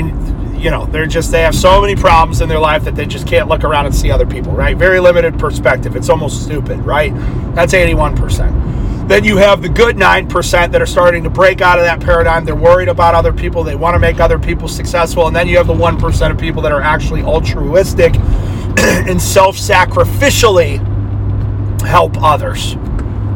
you 0.58 0.70
know, 0.70 0.84
they're 0.86 1.06
just, 1.06 1.30
they 1.32 1.40
have 1.40 1.54
so 1.54 1.80
many 1.80 1.96
problems 1.96 2.42
in 2.42 2.50
their 2.50 2.58
life 2.58 2.84
that 2.84 2.96
they 2.96 3.06
just 3.06 3.26
can't 3.26 3.48
look 3.48 3.64
around 3.64 3.86
and 3.86 3.94
see 3.94 4.10
other 4.10 4.26
people, 4.26 4.52
right? 4.52 4.76
Very 4.76 5.00
limited 5.00 5.38
perspective. 5.38 5.96
It's 5.96 6.10
almost 6.10 6.44
stupid, 6.44 6.80
right? 6.80 7.14
That's 7.54 7.72
81%. 7.72 8.85
Then 9.06 9.22
you 9.22 9.36
have 9.36 9.62
the 9.62 9.68
good 9.68 9.96
9% 9.96 10.72
that 10.72 10.82
are 10.82 10.86
starting 10.86 11.22
to 11.22 11.30
break 11.30 11.60
out 11.60 11.78
of 11.78 11.84
that 11.84 12.00
paradigm. 12.00 12.44
They're 12.44 12.56
worried 12.56 12.88
about 12.88 13.14
other 13.14 13.32
people. 13.32 13.62
They 13.62 13.76
want 13.76 13.94
to 13.94 14.00
make 14.00 14.18
other 14.18 14.38
people 14.38 14.66
successful. 14.66 15.28
And 15.28 15.36
then 15.36 15.46
you 15.46 15.56
have 15.58 15.68
the 15.68 15.74
1% 15.74 16.30
of 16.30 16.38
people 16.38 16.60
that 16.62 16.72
are 16.72 16.80
actually 16.80 17.22
altruistic 17.22 18.16
and 18.78 19.22
self 19.22 19.56
sacrificially 19.56 20.78
help 21.82 22.20
others. 22.20 22.74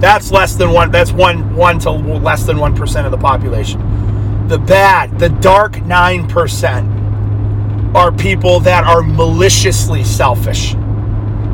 That's 0.00 0.32
less 0.32 0.54
than 0.54 0.72
one, 0.72 0.90
that's 0.90 1.12
one, 1.12 1.54
one 1.54 1.78
to 1.80 1.90
less 1.90 2.44
than 2.44 2.56
1% 2.56 3.04
of 3.04 3.10
the 3.12 3.18
population. 3.18 4.48
The 4.48 4.58
bad, 4.58 5.18
the 5.20 5.28
dark 5.28 5.74
9% 5.74 7.94
are 7.94 8.10
people 8.10 8.60
that 8.60 8.84
are 8.84 9.02
maliciously 9.02 10.02
selfish. 10.02 10.74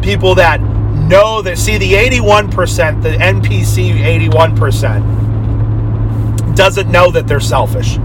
People 0.01 0.37
that 0.37 0.61
know 1.09 1.43
that, 1.43 1.59
see, 1.59 1.79
the 1.79 1.93
81%, 1.93 3.03
the 3.03 3.11
NPC 3.11 3.93
81%, 4.31 6.57
doesn't 6.57 6.91
know 6.91 7.11
that 7.11 7.27
they're 7.27 7.41
selfish. 7.41 7.99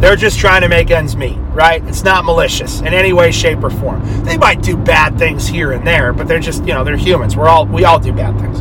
They're 0.00 0.16
just 0.16 0.38
trying 0.38 0.62
to 0.62 0.68
make 0.68 0.90
ends 0.90 1.16
meet, 1.16 1.38
right? 1.50 1.82
It's 1.84 2.02
not 2.02 2.24
malicious 2.24 2.80
in 2.80 2.88
any 2.88 3.12
way, 3.12 3.30
shape, 3.32 3.62
or 3.62 3.70
form. 3.70 4.02
They 4.24 4.36
might 4.36 4.62
do 4.62 4.76
bad 4.76 5.18
things 5.18 5.46
here 5.46 5.72
and 5.72 5.86
there, 5.86 6.12
but 6.12 6.28
they're 6.28 6.40
just, 6.40 6.64
you 6.64 6.74
know, 6.74 6.84
they're 6.84 6.96
humans. 6.96 7.36
We're 7.36 7.48
all, 7.48 7.66
we 7.66 7.84
all 7.84 8.00
do 8.00 8.12
bad 8.12 8.38
things. 8.40 8.60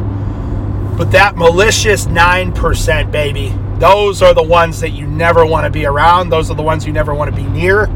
But 0.97 1.11
that 1.11 1.35
malicious 1.35 2.05
9%, 2.05 3.11
baby, 3.11 3.53
those 3.79 4.21
are 4.21 4.33
the 4.33 4.43
ones 4.43 4.79
that 4.81 4.91
you 4.91 5.07
never 5.07 5.45
want 5.45 5.65
to 5.65 5.71
be 5.71 5.85
around. 5.85 6.29
Those 6.29 6.51
are 6.51 6.55
the 6.55 6.61
ones 6.61 6.85
you 6.85 6.93
never 6.93 7.15
want 7.15 7.33
to 7.33 7.35
be 7.35 7.47
near 7.47 7.87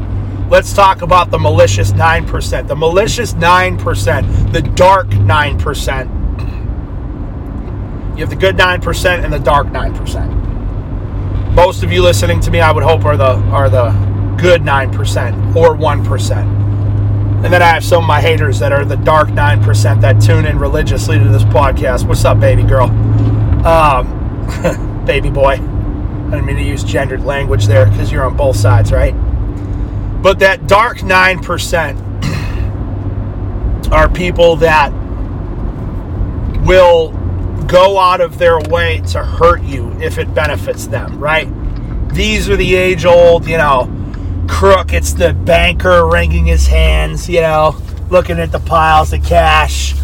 let's 0.48 0.72
talk 0.72 1.02
about 1.02 1.30
the 1.30 1.38
malicious 1.38 1.92
9%. 1.92 2.68
The 2.68 2.76
malicious 2.76 3.32
9%, 3.34 4.52
the 4.52 4.62
dark 4.62 5.08
9%. 5.08 6.16
You 8.16 8.20
have 8.20 8.30
the 8.30 8.36
good 8.36 8.56
9% 8.56 9.24
and 9.24 9.32
the 9.32 9.38
dark 9.38 9.66
9%. 9.68 11.54
Most 11.54 11.82
of 11.82 11.92
you 11.92 12.02
listening 12.02 12.40
to 12.40 12.50
me, 12.50 12.60
I 12.60 12.70
would 12.72 12.84
hope, 12.84 13.04
are 13.04 13.16
the 13.16 13.34
are 13.50 13.70
the 13.70 13.90
good 14.38 14.62
9% 14.62 15.56
or 15.56 15.74
1%. 15.74 16.36
And 17.44 17.52
then 17.52 17.62
I 17.62 17.66
have 17.66 17.84
some 17.84 18.04
of 18.04 18.08
my 18.08 18.20
haters 18.20 18.58
that 18.58 18.72
are 18.72 18.84
the 18.84 18.96
dark 18.96 19.28
9% 19.28 20.00
that 20.00 20.20
tune 20.20 20.46
in 20.46 20.58
religiously 20.58 21.18
to 21.18 21.28
this 21.28 21.44
podcast. 21.44 22.06
What's 22.06 22.24
up, 22.24 22.40
baby 22.40 22.62
girl? 22.62 22.88
Um, 23.66 25.04
baby 25.06 25.30
boy. 25.30 25.52
I 25.52 26.30
didn't 26.30 26.46
mean 26.46 26.56
to 26.56 26.62
use 26.62 26.82
gendered 26.82 27.24
language 27.24 27.66
there 27.66 27.86
because 27.86 28.10
you're 28.10 28.24
on 28.24 28.36
both 28.36 28.56
sides, 28.56 28.92
right? 28.92 29.14
But 30.22 30.38
that 30.40 30.66
dark 30.66 30.98
9% 30.98 32.06
are 33.92 34.08
people 34.08 34.56
that 34.56 34.90
will 36.66 37.12
go 37.66 37.98
out 37.98 38.20
of 38.20 38.38
their 38.38 38.58
way 38.58 39.00
to 39.08 39.24
hurt 39.24 39.62
you 39.62 39.92
if 40.00 40.18
it 40.18 40.32
benefits 40.34 40.86
them, 40.86 41.18
right? 41.18 41.48
These 42.12 42.48
are 42.48 42.56
the 42.56 42.74
age 42.74 43.04
old, 43.04 43.46
you 43.46 43.58
know, 43.58 43.92
crook. 44.48 44.92
It's 44.92 45.12
the 45.12 45.34
banker 45.34 46.06
wringing 46.06 46.46
his 46.46 46.66
hands, 46.66 47.28
you 47.28 47.40
know, 47.40 47.76
looking 48.10 48.38
at 48.38 48.52
the 48.52 48.60
piles 48.60 49.12
of 49.12 49.24
cash. 49.24 49.94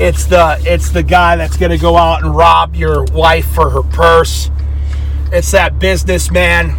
It's 0.00 0.26
the 0.26 0.60
it's 0.64 0.90
the 0.90 1.02
guy 1.02 1.36
that's 1.36 1.56
going 1.56 1.72
to 1.72 1.78
go 1.78 1.96
out 1.96 2.22
and 2.22 2.34
rob 2.34 2.76
your 2.76 3.04
wife 3.04 3.46
for 3.52 3.70
her 3.70 3.82
purse. 3.82 4.50
It's 5.32 5.50
that 5.52 5.78
businessman 5.78 6.76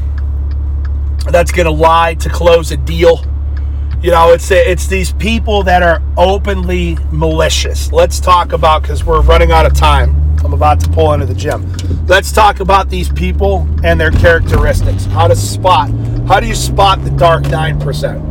that's 1.32 1.52
going 1.52 1.66
to 1.66 1.72
lie 1.72 2.16
to 2.16 2.30
close 2.30 2.72
a 2.72 2.78
deal. 2.78 3.24
You 4.02 4.12
know, 4.12 4.32
it's 4.32 4.50
it's 4.50 4.88
these 4.88 5.12
people 5.14 5.64
that 5.64 5.84
are 5.84 6.02
openly 6.18 6.98
malicious. 7.12 7.92
Let's 7.92 8.20
talk 8.20 8.54
about 8.54 8.82
because 8.82 9.04
we're 9.04 9.22
running 9.22 9.52
out 9.52 9.66
of 9.66 9.74
time. 9.74 10.16
I'm 10.44 10.54
about 10.54 10.80
to 10.82 10.90
pull 10.90 11.12
into 11.12 11.26
the 11.26 11.34
gym. 11.34 11.70
Let's 12.08 12.32
talk 12.32 12.62
about 12.62 12.90
these 12.90 13.10
people 13.10 13.68
and 13.84 14.00
their 14.00 14.12
characteristics. 14.12 15.04
How 15.06 15.28
to 15.28 15.36
spot. 15.36 15.92
How 16.28 16.40
do 16.40 16.48
you 16.48 16.56
spot 16.56 17.04
the 17.04 17.10
dark 17.12 17.44
9%? 17.44 18.30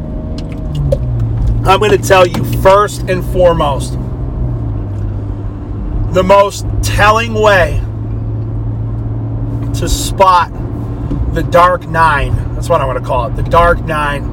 I'm 1.67 1.81
going 1.81 1.91
to 1.91 1.99
tell 1.99 2.27
you 2.27 2.45
first 2.63 3.03
and 3.11 3.23
foremost 3.33 3.93
the 6.15 6.23
most 6.23 6.65
telling 6.83 7.35
way 7.35 7.83
to 9.75 9.87
spot 9.87 10.51
the 11.35 11.43
dark 11.43 11.87
9 11.87 12.49
that's 12.59 12.69
what 12.69 12.81
I 12.81 12.87
want 12.87 12.99
to 12.99 13.05
call 13.05 13.29
it. 13.29 13.37
The 13.37 13.45
dark 13.45 13.85
nine 13.85 14.25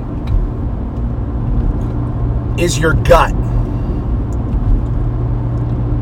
is 2.58 2.80
your 2.80 2.96
gut. 2.96 3.34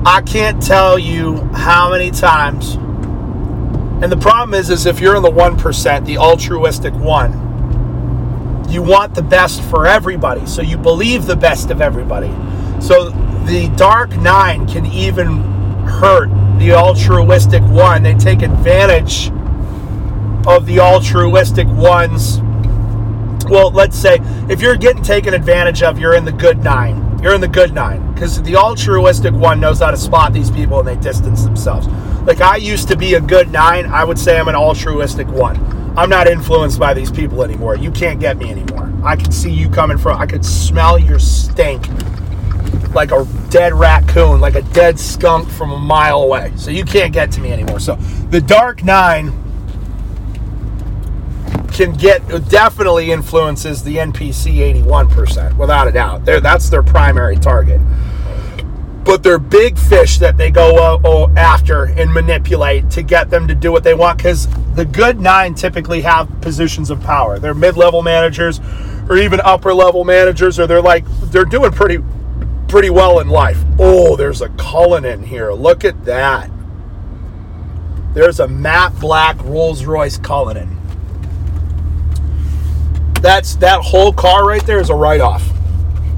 I 0.06 0.22
can't 0.26 0.64
tell 0.64 0.98
you 0.98 1.40
how 1.54 1.92
many 1.92 2.12
times. 2.12 2.76
And 4.02 4.10
the 4.10 4.16
problem 4.16 4.54
is, 4.54 4.70
is 4.70 4.86
if 4.86 5.02
you're 5.02 5.18
in 5.18 5.22
the 5.22 5.30
1%, 5.30 6.06
the 6.06 6.18
altruistic 6.18 6.94
one, 6.94 7.34
you 8.70 8.82
want 8.82 9.16
the 9.16 9.22
best 9.22 9.62
for 9.64 9.86
everybody. 9.86 10.46
So 10.46 10.62
you 10.62 10.78
believe 10.78 11.26
the 11.26 11.36
best 11.36 11.72
of 11.72 11.82
everybody. 11.82 12.30
So 12.80 13.10
the 13.44 13.70
dark 13.76 14.16
nine 14.16 14.66
can 14.66 14.86
even 14.86 15.42
hurt 15.84 16.30
the 16.58 16.72
altruistic 16.72 17.64
one. 17.64 18.02
They 18.02 18.14
take 18.14 18.44
advantage 18.44 19.30
of 20.48 20.66
the 20.66 20.80
altruistic 20.80 21.68
ones. 21.68 22.40
Well, 23.50 23.72
let's 23.72 23.98
say 23.98 24.20
if 24.50 24.62
you're 24.62 24.78
getting 24.78 25.04
taken 25.04 25.34
advantage 25.34 25.84
of, 25.84 26.00
you're 26.00 26.16
in 26.16 26.26
the 26.26 26.32
good 26.32 26.64
nine. 26.64 27.20
You're 27.22 27.34
in 27.34 27.42
the 27.42 27.48
good 27.48 27.74
nine 27.74 28.14
because 28.14 28.42
the 28.42 28.56
altruistic 28.58 29.34
one 29.34 29.60
knows 29.60 29.80
how 29.80 29.92
to 29.92 29.98
spot 29.98 30.34
these 30.34 30.52
people 30.52 30.80
and 30.80 30.88
they 30.88 30.96
distance 30.98 31.44
themselves. 31.44 31.88
Like 32.28 32.42
I 32.42 32.58
used 32.58 32.88
to 32.90 32.98
be 32.98 33.14
a 33.14 33.22
good 33.22 33.52
nine, 33.52 33.86
I 33.86 34.04
would 34.04 34.20
say 34.20 34.38
I'm 34.38 34.48
an 34.48 34.56
altruistic 34.56 35.28
one. 35.28 35.58
I'm 35.98 36.10
not 36.10 36.28
influenced 36.28 36.80
by 36.80 36.94
these 36.94 37.12
people 37.12 37.44
anymore. 37.44 37.76
You 37.76 37.92
can't 37.92 38.20
get 38.20 38.38
me 38.38 38.50
anymore. 38.50 38.92
I 39.04 39.16
can 39.16 39.32
see 39.32 39.52
you 39.52 39.70
coming 39.70 39.98
from, 39.98 40.20
I 40.20 40.26
could 40.26 40.44
smell 40.44 40.98
your 40.98 41.20
stink 41.20 41.88
like 42.94 43.12
a 43.12 43.28
dead 43.50 43.74
raccoon, 43.74 44.40
like 44.40 44.56
a 44.56 44.62
dead 44.62 45.00
skunk 45.00 45.50
from 45.50 45.72
a 45.72 45.78
mile 45.78 46.24
away. 46.24 46.52
So 46.56 46.72
you 46.72 46.84
can't 46.86 47.14
get 47.14 47.32
to 47.34 47.42
me 47.42 47.52
anymore. 47.52 47.80
So 47.80 47.96
the 48.30 48.42
Dark 48.42 48.84
Nine 48.84 49.43
can 51.74 51.94
get 51.94 52.26
definitely 52.50 53.12
influences 53.12 53.84
the 53.84 53.98
NPC 53.98 54.58
81% 54.84 55.58
without 55.58 55.88
a 55.88 55.92
doubt. 55.92 56.24
They're, 56.24 56.40
that's 56.40 56.70
their 56.70 56.84
primary 56.84 57.36
target. 57.36 57.82
But 59.04 59.22
they're 59.22 59.40
big 59.40 59.78
fish 59.78 60.20
that 60.20 60.38
they 60.38 60.50
go 60.50 61.00
uh, 61.04 61.34
after 61.36 61.86
and 61.86 62.14
manipulate 62.14 62.90
to 62.92 63.02
get 63.02 63.30
them 63.30 63.48
to 63.50 63.56
do 63.56 63.72
what 63.72 63.84
they 63.84 63.94
want 63.94 64.18
because 64.18 64.48
the 64.76 64.86
good 64.86 65.20
nine 65.20 65.56
typically 65.56 66.02
have 66.02 66.30
positions 66.42 66.90
of 66.90 67.02
power. 67.02 67.38
They're 67.40 67.54
mid 67.54 67.76
level 67.76 68.02
managers 68.02 68.62
or 69.10 69.18
even 69.18 69.42
upper 69.42 69.74
level 69.74 70.06
managers, 70.06 70.60
or 70.60 70.68
they're 70.68 70.82
like, 70.82 71.04
they're 71.24 71.44
doing 71.44 71.72
pretty 71.72 72.02
pretty 72.70 72.90
well 72.90 73.20
in 73.20 73.28
life. 73.28 73.62
Oh, 73.78 74.16
there's 74.16 74.42
a 74.42 74.50
Cullinan 74.50 75.24
here. 75.24 75.52
Look 75.52 75.84
at 75.84 76.06
that. 76.06 76.50
There's 78.14 78.40
a 78.40 78.48
matte 78.48 78.98
black 79.00 79.44
Rolls 79.44 79.86
Royce 79.86 80.18
Cullinan 80.18 80.83
that's 83.24 83.56
that 83.56 83.80
whole 83.80 84.12
car 84.12 84.46
right 84.46 84.64
there 84.66 84.80
is 84.80 84.90
a 84.90 84.96
write-off 84.96 85.50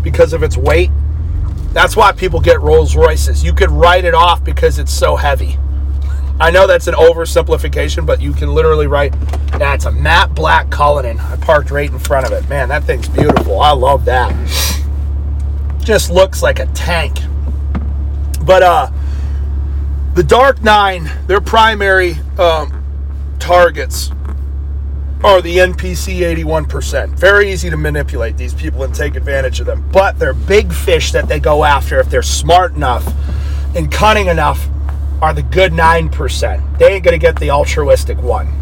because 0.01 0.33
of 0.33 0.41
its 0.41 0.57
weight. 0.57 0.89
That's 1.71 1.95
why 1.95 2.11
people 2.13 2.39
get 2.39 2.59
Rolls 2.61 2.95
Royces. 2.95 3.43
You 3.43 3.53
could 3.53 3.69
write 3.69 4.05
it 4.05 4.15
off 4.15 4.43
because 4.43 4.79
it's 4.79 4.91
so 4.91 5.15
heavy. 5.15 5.59
I 6.39 6.49
know 6.49 6.65
that's 6.65 6.87
an 6.87 6.95
oversimplification, 6.95 8.07
but 8.07 8.21
you 8.21 8.33
can 8.33 8.55
literally 8.55 8.87
write, 8.87 9.13
that's 9.51 9.85
a 9.85 9.91
matte 9.91 10.33
black 10.33 10.71
Cullinan. 10.71 11.19
I 11.19 11.35
parked 11.35 11.69
right 11.69 11.89
in 11.89 11.99
front 11.99 12.25
of 12.25 12.33
it. 12.33 12.49
Man, 12.49 12.69
that 12.69 12.85
thing's 12.85 13.07
beautiful. 13.07 13.59
I 13.59 13.71
love 13.71 14.03
that. 14.05 14.33
just 15.79 16.09
looks 16.09 16.41
like 16.41 16.57
a 16.57 16.65
tank. 16.67 17.19
But 18.41 18.63
uh, 18.63 18.91
the 20.15 20.23
Dark 20.23 20.63
Nine, 20.63 21.11
their 21.27 21.39
primary 21.39 22.15
um, 22.39 22.83
targets 23.37 24.09
are 25.25 25.41
the 25.41 25.57
NPC 25.57 26.19
81%. 26.19 27.09
Very 27.17 27.51
easy 27.51 27.71
to 27.71 27.77
manipulate 27.77 28.37
these 28.37 28.53
people 28.53 28.83
and 28.83 28.93
take 28.93 29.15
advantage 29.15 29.59
of 29.59 29.65
them. 29.65 29.83
But 29.91 30.19
they're 30.19 30.35
big 30.35 30.71
fish 30.71 31.11
that 31.13 31.27
they 31.27 31.39
go 31.39 31.63
after 31.63 31.99
if 31.99 32.11
they're 32.11 32.21
smart 32.21 32.75
enough 32.75 33.11
and 33.75 33.91
cunning 33.91 34.27
enough 34.27 34.67
are 35.23 35.33
the 35.33 35.41
good 35.41 35.71
9%. 35.71 36.77
They 36.77 36.93
ain't 36.93 37.03
going 37.03 37.13
to 37.13 37.17
get 37.17 37.39
the 37.39 37.49
altruistic 37.49 38.21
one. 38.21 38.53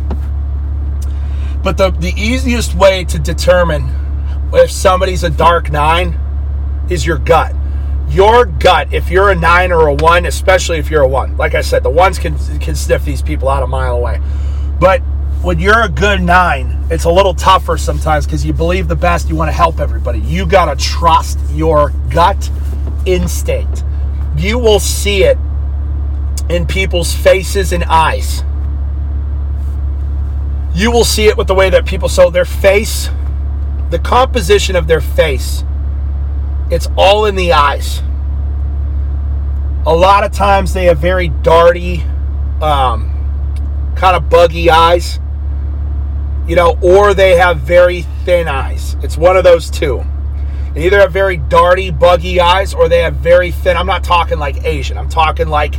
But 1.61 1.77
the, 1.77 1.91
the 1.91 2.13
easiest 2.15 2.75
way 2.75 3.03
to 3.05 3.19
determine 3.19 3.89
if 4.53 4.71
somebody's 4.71 5.25
a 5.25 5.29
dark 5.29 5.69
9 5.69 6.17
is 6.89 7.05
your 7.05 7.17
gut. 7.17 7.53
Your 8.07 8.45
gut, 8.45 8.93
if 8.93 9.11
you're 9.11 9.31
a 9.31 9.35
9 9.35 9.73
or 9.73 9.87
a 9.87 9.95
1, 9.95 10.25
especially 10.27 10.77
if 10.77 10.89
you're 10.89 11.01
a 11.01 11.07
1. 11.09 11.35
Like 11.35 11.55
I 11.55 11.61
said, 11.61 11.83
the 11.83 11.89
1s 11.89 12.21
can, 12.21 12.37
can 12.59 12.75
sniff 12.75 13.03
these 13.03 13.21
people 13.21 13.49
out 13.49 13.63
a 13.63 13.67
mile 13.67 13.97
away. 13.97 14.21
But 14.79 15.01
when 15.43 15.59
you're 15.59 15.81
a 15.81 15.89
good 15.89 16.21
9, 16.21 16.87
it's 16.89 17.03
a 17.03 17.11
little 17.11 17.33
tougher 17.33 17.77
sometimes 17.77 18.25
because 18.25 18.45
you 18.45 18.53
believe 18.53 18.87
the 18.87 18.95
best, 18.95 19.27
you 19.27 19.35
want 19.35 19.49
to 19.49 19.53
help 19.53 19.81
everybody. 19.81 20.19
You 20.19 20.45
got 20.45 20.73
to 20.73 20.81
trust 20.81 21.37
your 21.51 21.91
gut 22.09 22.49
instinct. 23.05 23.83
You 24.37 24.57
will 24.57 24.79
see 24.79 25.25
it 25.25 25.37
in 26.49 26.65
people's 26.65 27.13
faces 27.13 27.73
and 27.73 27.83
eyes. 27.83 28.41
You 30.73 30.91
will 30.91 31.03
see 31.03 31.27
it 31.27 31.35
with 31.35 31.47
the 31.47 31.53
way 31.53 31.69
that 31.69 31.85
people, 31.85 32.07
so 32.07 32.29
their 32.29 32.45
face, 32.45 33.09
the 33.89 33.99
composition 33.99 34.77
of 34.77 34.87
their 34.87 35.01
face, 35.01 35.65
it's 36.71 36.87
all 36.97 37.25
in 37.25 37.35
the 37.35 37.51
eyes. 37.51 38.01
A 39.85 39.93
lot 39.93 40.23
of 40.23 40.31
times 40.31 40.73
they 40.73 40.85
have 40.85 40.99
very 40.99 41.27
darty, 41.27 42.01
um, 42.61 43.09
kind 43.97 44.15
of 44.15 44.29
buggy 44.29 44.69
eyes, 44.69 45.19
you 46.47 46.55
know, 46.55 46.77
or 46.81 47.13
they 47.13 47.35
have 47.35 47.59
very 47.59 48.03
thin 48.25 48.47
eyes. 48.47 48.95
It's 49.01 49.17
one 49.17 49.37
of 49.37 49.43
those 49.43 49.69
two. 49.69 50.03
They 50.73 50.85
either 50.85 50.99
have 50.99 51.13
very 51.13 51.37
darty, 51.37 51.97
buggy 51.97 52.39
eyes 52.39 52.73
or 52.73 52.89
they 52.89 53.01
have 53.01 53.15
very 53.15 53.51
thin. 53.51 53.77
I'm 53.77 53.85
not 53.85 54.03
talking 54.03 54.39
like 54.39 54.63
Asian. 54.65 54.97
I'm 54.97 55.09
talking 55.09 55.47
like 55.47 55.75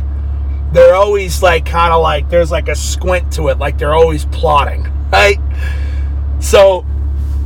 they're 0.71 0.95
always 0.95 1.43
like 1.43 1.65
kind 1.65 1.93
of 1.93 2.01
like 2.01 2.29
there's 2.29 2.51
like 2.51 2.67
a 2.67 2.75
squint 2.75 3.31
to 3.33 3.49
it, 3.49 3.57
like 3.59 3.77
they're 3.77 3.93
always 3.93 4.25
plotting, 4.25 4.91
right? 5.11 5.37
So, 6.39 6.85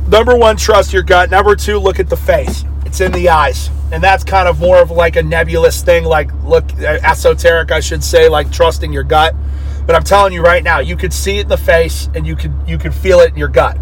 number 0.08 0.36
one, 0.36 0.56
trust 0.56 0.92
your 0.92 1.02
gut. 1.02 1.30
Number 1.30 1.56
two, 1.56 1.78
look 1.78 2.00
at 2.00 2.08
the 2.08 2.16
face. 2.16 2.64
It's 2.86 3.00
in 3.00 3.12
the 3.12 3.28
eyes. 3.28 3.70
And 3.92 4.02
that's 4.02 4.22
kind 4.22 4.46
of 4.48 4.60
more 4.60 4.80
of 4.80 4.90
like 4.90 5.16
a 5.16 5.22
nebulous 5.22 5.82
thing, 5.82 6.04
like 6.04 6.30
look 6.44 6.72
esoteric, 6.78 7.72
I 7.72 7.80
should 7.80 8.04
say, 8.04 8.28
like 8.28 8.52
trusting 8.52 8.92
your 8.92 9.02
gut. 9.02 9.34
But 9.90 9.96
I'm 9.96 10.04
telling 10.04 10.32
you 10.32 10.40
right 10.40 10.62
now, 10.62 10.78
you 10.78 10.96
could 10.96 11.12
see 11.12 11.38
it 11.38 11.42
in 11.42 11.48
the 11.48 11.56
face 11.56 12.08
and 12.14 12.24
you 12.24 12.36
could 12.36 12.54
you 12.64 12.78
could 12.78 12.94
feel 12.94 13.18
it 13.18 13.32
in 13.32 13.36
your 13.36 13.48
gut 13.48 13.76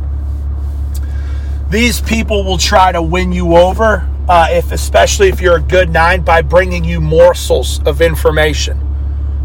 these 1.70 2.00
people 2.00 2.44
will 2.44 2.58
try 2.58 2.92
to 2.92 3.02
win 3.02 3.30
you 3.30 3.56
over, 3.56 4.08
uh, 4.28 4.48
if 4.50 4.72
especially 4.72 5.28
if 5.28 5.40
you're 5.40 5.56
a 5.56 5.62
good 5.62 5.90
nine, 5.90 6.22
by 6.22 6.40
bringing 6.40 6.82
you 6.82 7.00
morsels 7.00 7.82
of 7.84 8.00
information. 8.00 8.80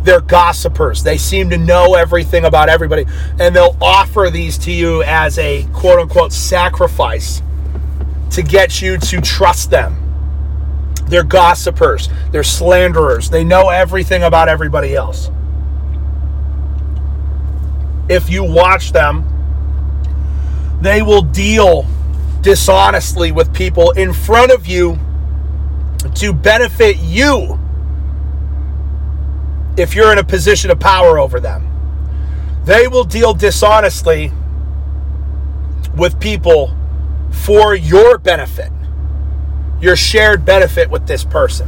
They're 0.03 0.21
gossipers. 0.21 1.03
They 1.03 1.17
seem 1.17 1.49
to 1.49 1.57
know 1.57 1.95
everything 1.95 2.45
about 2.45 2.69
everybody, 2.69 3.05
and 3.39 3.55
they'll 3.55 3.77
offer 3.81 4.29
these 4.31 4.57
to 4.59 4.71
you 4.71 5.03
as 5.03 5.37
a 5.37 5.65
quote 5.73 5.99
unquote 5.99 6.31
sacrifice 6.31 7.41
to 8.31 8.41
get 8.41 8.81
you 8.81 8.97
to 8.97 9.21
trust 9.21 9.69
them. 9.69 9.97
They're 11.07 11.23
gossipers. 11.23 12.07
They're 12.31 12.43
slanderers. 12.43 13.29
They 13.29 13.43
know 13.43 13.69
everything 13.69 14.23
about 14.23 14.47
everybody 14.47 14.95
else. 14.95 15.29
If 18.09 18.29
you 18.29 18.43
watch 18.43 18.91
them, 18.91 19.25
they 20.81 21.01
will 21.01 21.21
deal 21.21 21.87
dishonestly 22.41 23.31
with 23.31 23.53
people 23.53 23.91
in 23.91 24.13
front 24.13 24.51
of 24.51 24.67
you 24.67 24.99
to 26.15 26.33
benefit 26.33 26.97
you 26.97 27.57
if 29.77 29.95
you're 29.95 30.11
in 30.11 30.19
a 30.19 30.23
position 30.23 30.69
of 30.69 30.79
power 30.79 31.17
over 31.17 31.39
them. 31.39 31.69
They 32.65 32.87
will 32.87 33.05
deal 33.05 33.33
dishonestly 33.33 34.31
with 35.95 36.19
people 36.19 36.75
for 37.31 37.75
your 37.75 38.17
benefit, 38.17 38.71
your 39.79 39.95
shared 39.95 40.45
benefit 40.45 40.89
with 40.89 41.07
this 41.07 41.23
person. 41.23 41.67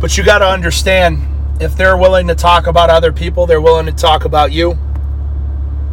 But 0.00 0.16
you 0.18 0.24
got 0.24 0.38
to 0.38 0.48
understand 0.48 1.31
if 1.62 1.76
they're 1.76 1.96
willing 1.96 2.28
to 2.28 2.34
talk 2.34 2.66
about 2.66 2.90
other 2.90 3.12
people, 3.12 3.46
they're 3.46 3.60
willing 3.60 3.86
to 3.86 3.92
talk 3.92 4.24
about 4.24 4.52
you. 4.52 4.72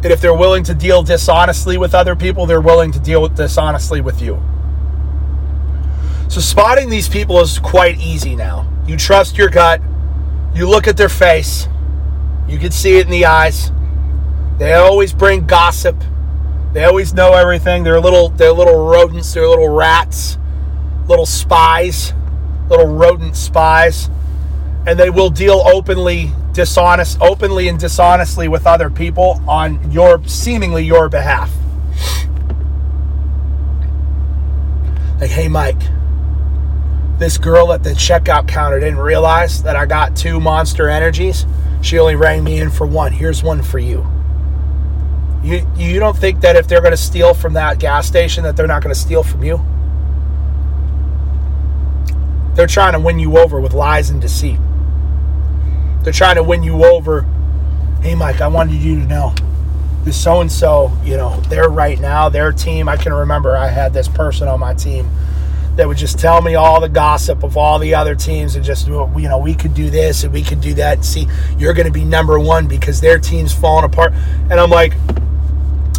And 0.02 0.06
if 0.06 0.20
they're 0.20 0.34
willing 0.34 0.64
to 0.64 0.74
deal 0.74 1.02
dishonestly 1.02 1.76
with 1.76 1.94
other 1.94 2.16
people, 2.16 2.46
they're 2.46 2.60
willing 2.60 2.90
to 2.92 2.98
deal 2.98 3.20
with 3.20 3.36
dishonestly 3.36 4.00
with 4.00 4.22
you. 4.22 4.42
So 6.28 6.40
spotting 6.40 6.88
these 6.88 7.08
people 7.08 7.40
is 7.40 7.58
quite 7.58 7.98
easy 7.98 8.36
now. 8.36 8.70
You 8.86 8.96
trust 8.96 9.36
your 9.36 9.48
gut. 9.48 9.80
You 10.54 10.68
look 10.68 10.88
at 10.88 10.96
their 10.96 11.08
face. 11.08 11.68
You 12.48 12.58
can 12.58 12.70
see 12.70 12.96
it 12.96 13.04
in 13.04 13.10
the 13.10 13.26
eyes. 13.26 13.70
They 14.58 14.74
always 14.74 15.12
bring 15.12 15.46
gossip. 15.46 15.96
They 16.72 16.84
always 16.84 17.12
know 17.12 17.34
everything. 17.34 17.82
They're 17.82 18.00
little 18.00 18.28
they're 18.30 18.52
little 18.52 18.86
rodents, 18.86 19.34
they're 19.34 19.48
little 19.48 19.68
rats, 19.68 20.38
little 21.08 21.26
spies, 21.26 22.12
little 22.68 22.86
rodent 22.86 23.36
spies. 23.36 24.08
And 24.86 24.98
they 24.98 25.10
will 25.10 25.30
deal 25.30 25.62
openly 25.66 26.32
dishonest 26.52 27.18
openly 27.20 27.68
and 27.68 27.78
dishonestly 27.78 28.48
with 28.48 28.66
other 28.66 28.90
people 28.90 29.40
on 29.46 29.90
your 29.90 30.22
seemingly 30.26 30.84
your 30.84 31.08
behalf. 31.08 31.50
Like, 35.20 35.30
hey 35.30 35.48
Mike, 35.48 35.80
this 37.18 37.36
girl 37.36 37.72
at 37.72 37.82
the 37.82 37.90
checkout 37.90 38.48
counter 38.48 38.80
didn't 38.80 38.98
realize 38.98 39.62
that 39.62 39.76
I 39.76 39.86
got 39.86 40.16
two 40.16 40.40
monster 40.40 40.88
energies. 40.88 41.46
She 41.82 41.98
only 41.98 42.16
rang 42.16 42.42
me 42.42 42.58
in 42.58 42.70
for 42.70 42.86
one. 42.86 43.12
Here's 43.12 43.42
one 43.42 43.62
for 43.62 43.78
you. 43.78 44.06
You 45.42 45.66
you 45.76 46.00
don't 46.00 46.16
think 46.16 46.40
that 46.40 46.56
if 46.56 46.68
they're 46.68 46.80
going 46.80 46.92
to 46.92 46.96
steal 46.96 47.32
from 47.34 47.54
that 47.54 47.78
gas 47.78 48.06
station 48.06 48.44
that 48.44 48.56
they're 48.56 48.66
not 48.66 48.82
going 48.82 48.94
to 48.94 49.00
steal 49.00 49.22
from 49.22 49.44
you? 49.44 49.64
They're 52.54 52.66
trying 52.66 52.92
to 52.92 53.00
win 53.00 53.18
you 53.18 53.38
over 53.38 53.60
with 53.60 53.72
lies 53.72 54.10
and 54.10 54.20
deceit. 54.20 54.58
They're 56.02 56.12
trying 56.12 56.36
to 56.36 56.42
win 56.42 56.62
you 56.62 56.84
over. 56.84 57.22
Hey, 58.02 58.14
Mike, 58.14 58.40
I 58.40 58.48
wanted 58.48 58.80
you 58.80 59.00
to 59.00 59.06
know 59.06 59.34
this 60.04 60.22
so 60.22 60.40
and 60.40 60.50
so, 60.50 60.90
you 61.04 61.16
know, 61.16 61.40
they're 61.42 61.68
right 61.68 62.00
now, 62.00 62.28
their 62.28 62.52
team. 62.52 62.88
I 62.88 62.96
can 62.96 63.12
remember 63.12 63.56
I 63.56 63.68
had 63.68 63.92
this 63.92 64.08
person 64.08 64.48
on 64.48 64.58
my 64.60 64.74
team 64.74 65.10
that 65.76 65.86
would 65.86 65.96
just 65.98 66.18
tell 66.18 66.42
me 66.42 66.54
all 66.54 66.80
the 66.80 66.88
gossip 66.88 67.42
of 67.42 67.56
all 67.56 67.78
the 67.78 67.94
other 67.94 68.14
teams 68.14 68.56
and 68.56 68.64
just, 68.64 68.86
you 68.86 68.92
know, 68.92 69.38
we 69.38 69.54
could 69.54 69.74
do 69.74 69.90
this 69.90 70.24
and 70.24 70.32
we 70.32 70.42
could 70.42 70.60
do 70.60 70.74
that. 70.74 71.04
See, 71.04 71.28
you're 71.58 71.74
going 71.74 71.86
to 71.86 71.92
be 71.92 72.04
number 72.04 72.38
one 72.38 72.66
because 72.66 73.00
their 73.00 73.18
team's 73.18 73.54
falling 73.54 73.84
apart. 73.84 74.12
And 74.50 74.54
I'm 74.54 74.70
like, 74.70 74.94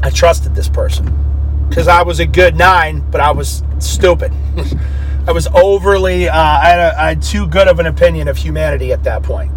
I 0.04 0.10
trusted 0.10 0.56
this 0.56 0.68
person 0.68 1.68
because 1.70 1.88
I 1.88 2.02
was 2.02 2.20
a 2.20 2.26
good 2.26 2.56
nine, 2.56 3.10
but 3.12 3.22
I 3.22 3.32
was 3.32 3.64
stupid. 3.80 4.34
I 5.28 5.32
was 5.32 5.48
overly, 5.54 6.28
uh, 6.28 6.36
I, 6.36 6.66
had 6.66 6.80
a, 6.80 7.00
I 7.00 7.08
had 7.10 7.22
too 7.22 7.48
good 7.48 7.68
of 7.68 7.80
an 7.80 7.86
opinion 7.86 8.28
of 8.28 8.38
humanity 8.38 8.92
at 8.92 9.04
that 9.04 9.22
point. 9.22 9.52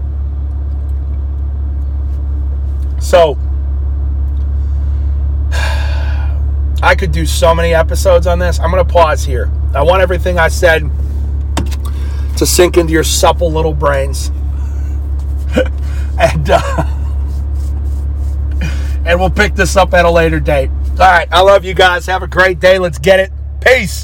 So 3.04 3.36
I 6.82 6.94
could 6.98 7.12
do 7.12 7.26
so 7.26 7.54
many 7.54 7.74
episodes 7.74 8.26
on 8.26 8.38
this. 8.38 8.58
I'm 8.58 8.70
going 8.70 8.84
to 8.84 8.90
pause 8.90 9.22
here. 9.22 9.50
I 9.74 9.82
want 9.82 10.00
everything 10.00 10.38
I 10.38 10.48
said 10.48 10.90
to 12.38 12.46
sink 12.46 12.78
into 12.78 12.94
your 12.94 13.04
supple 13.04 13.52
little 13.52 13.74
brains. 13.74 14.28
and 16.18 16.48
uh, 16.50 16.84
and 19.04 19.20
we'll 19.20 19.28
pick 19.30 19.54
this 19.54 19.76
up 19.76 19.92
at 19.92 20.06
a 20.06 20.10
later 20.10 20.40
date. 20.40 20.70
All 20.92 20.96
right, 20.96 21.28
I 21.30 21.42
love 21.42 21.64
you 21.64 21.74
guys. 21.74 22.06
Have 22.06 22.22
a 22.22 22.26
great 22.26 22.58
day. 22.58 22.78
Let's 22.78 22.98
get 22.98 23.20
it. 23.20 23.30
Peace. 23.60 24.02